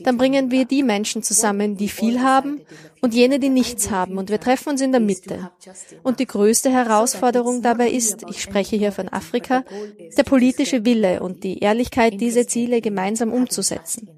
[0.00, 2.60] Dann bringen wir die Menschen zusammen, die viel haben
[3.00, 5.50] und jene, die nichts haben, und wir treffen uns in der Mitte.
[6.02, 9.64] Und die größte Herausforderung dabei ist, ich spreche hier von Afrika,
[10.16, 14.08] der politische Wille und die Ehrlichkeit, diese Ziele gemeinsam umzusetzen.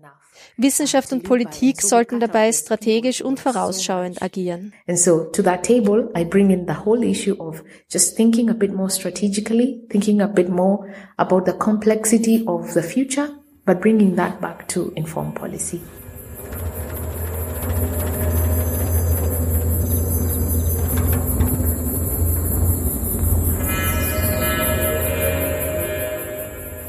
[0.56, 4.72] Wissenschaft und Politik sollten dabei strategisch und vorausschauend agieren.
[4.86, 8.54] And so to that table, I bring in the whole issue of just thinking a
[8.54, 10.86] bit more strategically, thinking a bit more
[11.16, 13.30] about the complexity of the future,
[13.64, 15.80] but bringing that back to informed policy.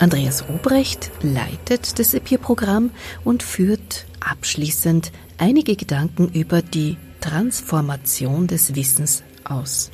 [0.06, 2.92] Andreas Obrecht leitet das EPIR-Programm
[3.24, 9.90] und führt abschließend einige Gedanken über die Transformation des Wissens aus.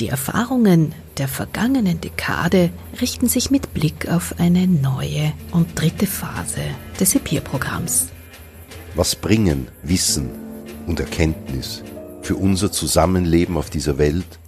[0.00, 2.70] Die Erfahrungen der vergangenen Dekade
[3.02, 6.62] richten sich mit Blick auf eine neue und dritte Phase
[6.98, 8.06] des EPIR-Programms.
[8.94, 10.30] Was bringen Wissen
[10.86, 11.82] und Erkenntnis
[12.22, 14.38] für unser Zusammenleben auf dieser Welt,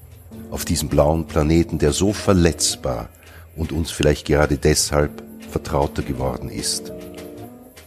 [0.51, 3.11] auf diesem blauen Planeten, der so verletzbar
[3.57, 6.93] und uns vielleicht gerade deshalb vertrauter geworden ist.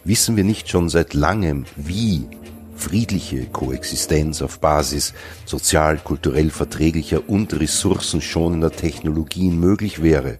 [0.03, 2.27] Wissen wir nicht schon seit langem, wie
[2.75, 5.13] friedliche Koexistenz auf Basis
[5.45, 10.39] sozial, kulturell verträglicher und ressourcenschonender Technologien möglich wäre?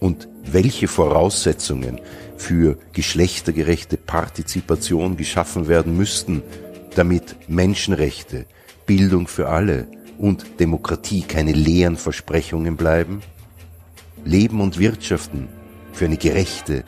[0.00, 2.00] Und welche Voraussetzungen
[2.36, 6.42] für geschlechtergerechte Partizipation geschaffen werden müssten,
[6.94, 8.46] damit Menschenrechte,
[8.86, 9.88] Bildung für alle
[10.18, 13.22] und Demokratie keine leeren Versprechungen bleiben?
[14.28, 15.48] Leben und Wirtschaften
[15.92, 16.84] für eine gerechte,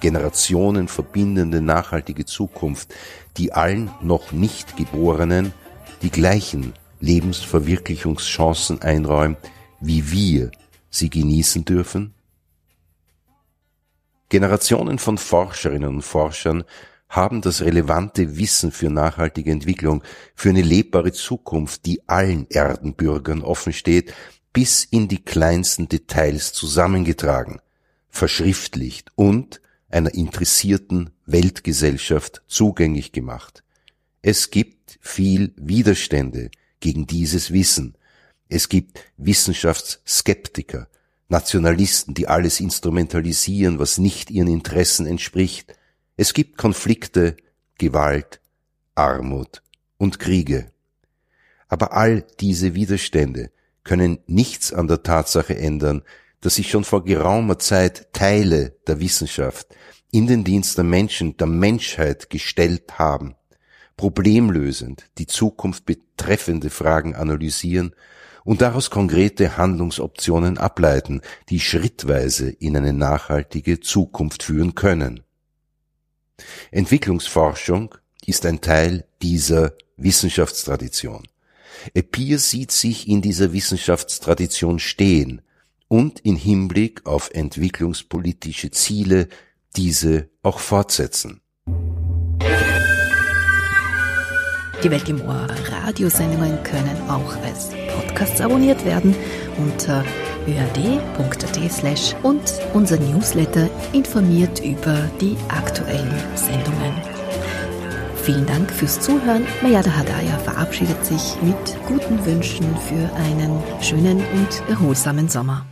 [0.00, 2.92] Generationen verbindende nachhaltige Zukunft,
[3.38, 5.54] die allen noch nicht Geborenen
[6.02, 9.38] die gleichen Lebensverwirklichungschancen einräumt,
[9.80, 10.50] wie wir
[10.90, 12.12] sie genießen dürfen?
[14.28, 16.62] Generationen von Forscherinnen und Forschern
[17.08, 20.02] haben das relevante Wissen für nachhaltige Entwicklung,
[20.34, 24.12] für eine lebbare Zukunft, die allen Erdenbürgern offen steht,
[24.52, 27.60] bis in die kleinsten Details zusammengetragen,
[28.08, 33.62] verschriftlicht und einer interessierten Weltgesellschaft zugänglich gemacht.
[34.20, 36.50] Es gibt viel Widerstände
[36.80, 37.94] gegen dieses Wissen.
[38.48, 40.88] Es gibt Wissenschaftsskeptiker,
[41.28, 45.74] Nationalisten, die alles instrumentalisieren, was nicht ihren Interessen entspricht.
[46.16, 47.36] Es gibt Konflikte,
[47.78, 48.40] Gewalt,
[48.94, 49.62] Armut
[49.96, 50.70] und Kriege.
[51.68, 53.50] Aber all diese Widerstände
[53.84, 56.02] können nichts an der Tatsache ändern,
[56.40, 59.68] dass sich schon vor geraumer Zeit Teile der Wissenschaft
[60.10, 63.34] in den Dienst der Menschen, der Menschheit gestellt haben,
[63.96, 67.94] problemlösend die Zukunft betreffende Fragen analysieren
[68.44, 75.22] und daraus konkrete Handlungsoptionen ableiten, die schrittweise in eine nachhaltige Zukunft führen können.
[76.70, 77.94] Entwicklungsforschung
[78.26, 81.26] ist ein Teil dieser Wissenschaftstradition.
[81.94, 85.42] Epir sieht sich in dieser Wissenschaftstradition stehen
[85.88, 89.28] und in Hinblick auf entwicklungspolitische Ziele
[89.76, 91.40] diese auch fortsetzen.
[94.84, 99.14] Die Welt im Ohr Radiosendungen können auch als Podcasts abonniert werden
[99.58, 100.04] unter
[101.70, 102.40] slash und
[102.74, 106.94] unser Newsletter informiert über die aktuellen Sendungen.
[108.22, 109.44] Vielen Dank fürs Zuhören.
[109.62, 111.56] Mayada Hadaya verabschiedet sich mit
[111.88, 115.66] guten Wünschen für einen schönen und erholsamen Sommer.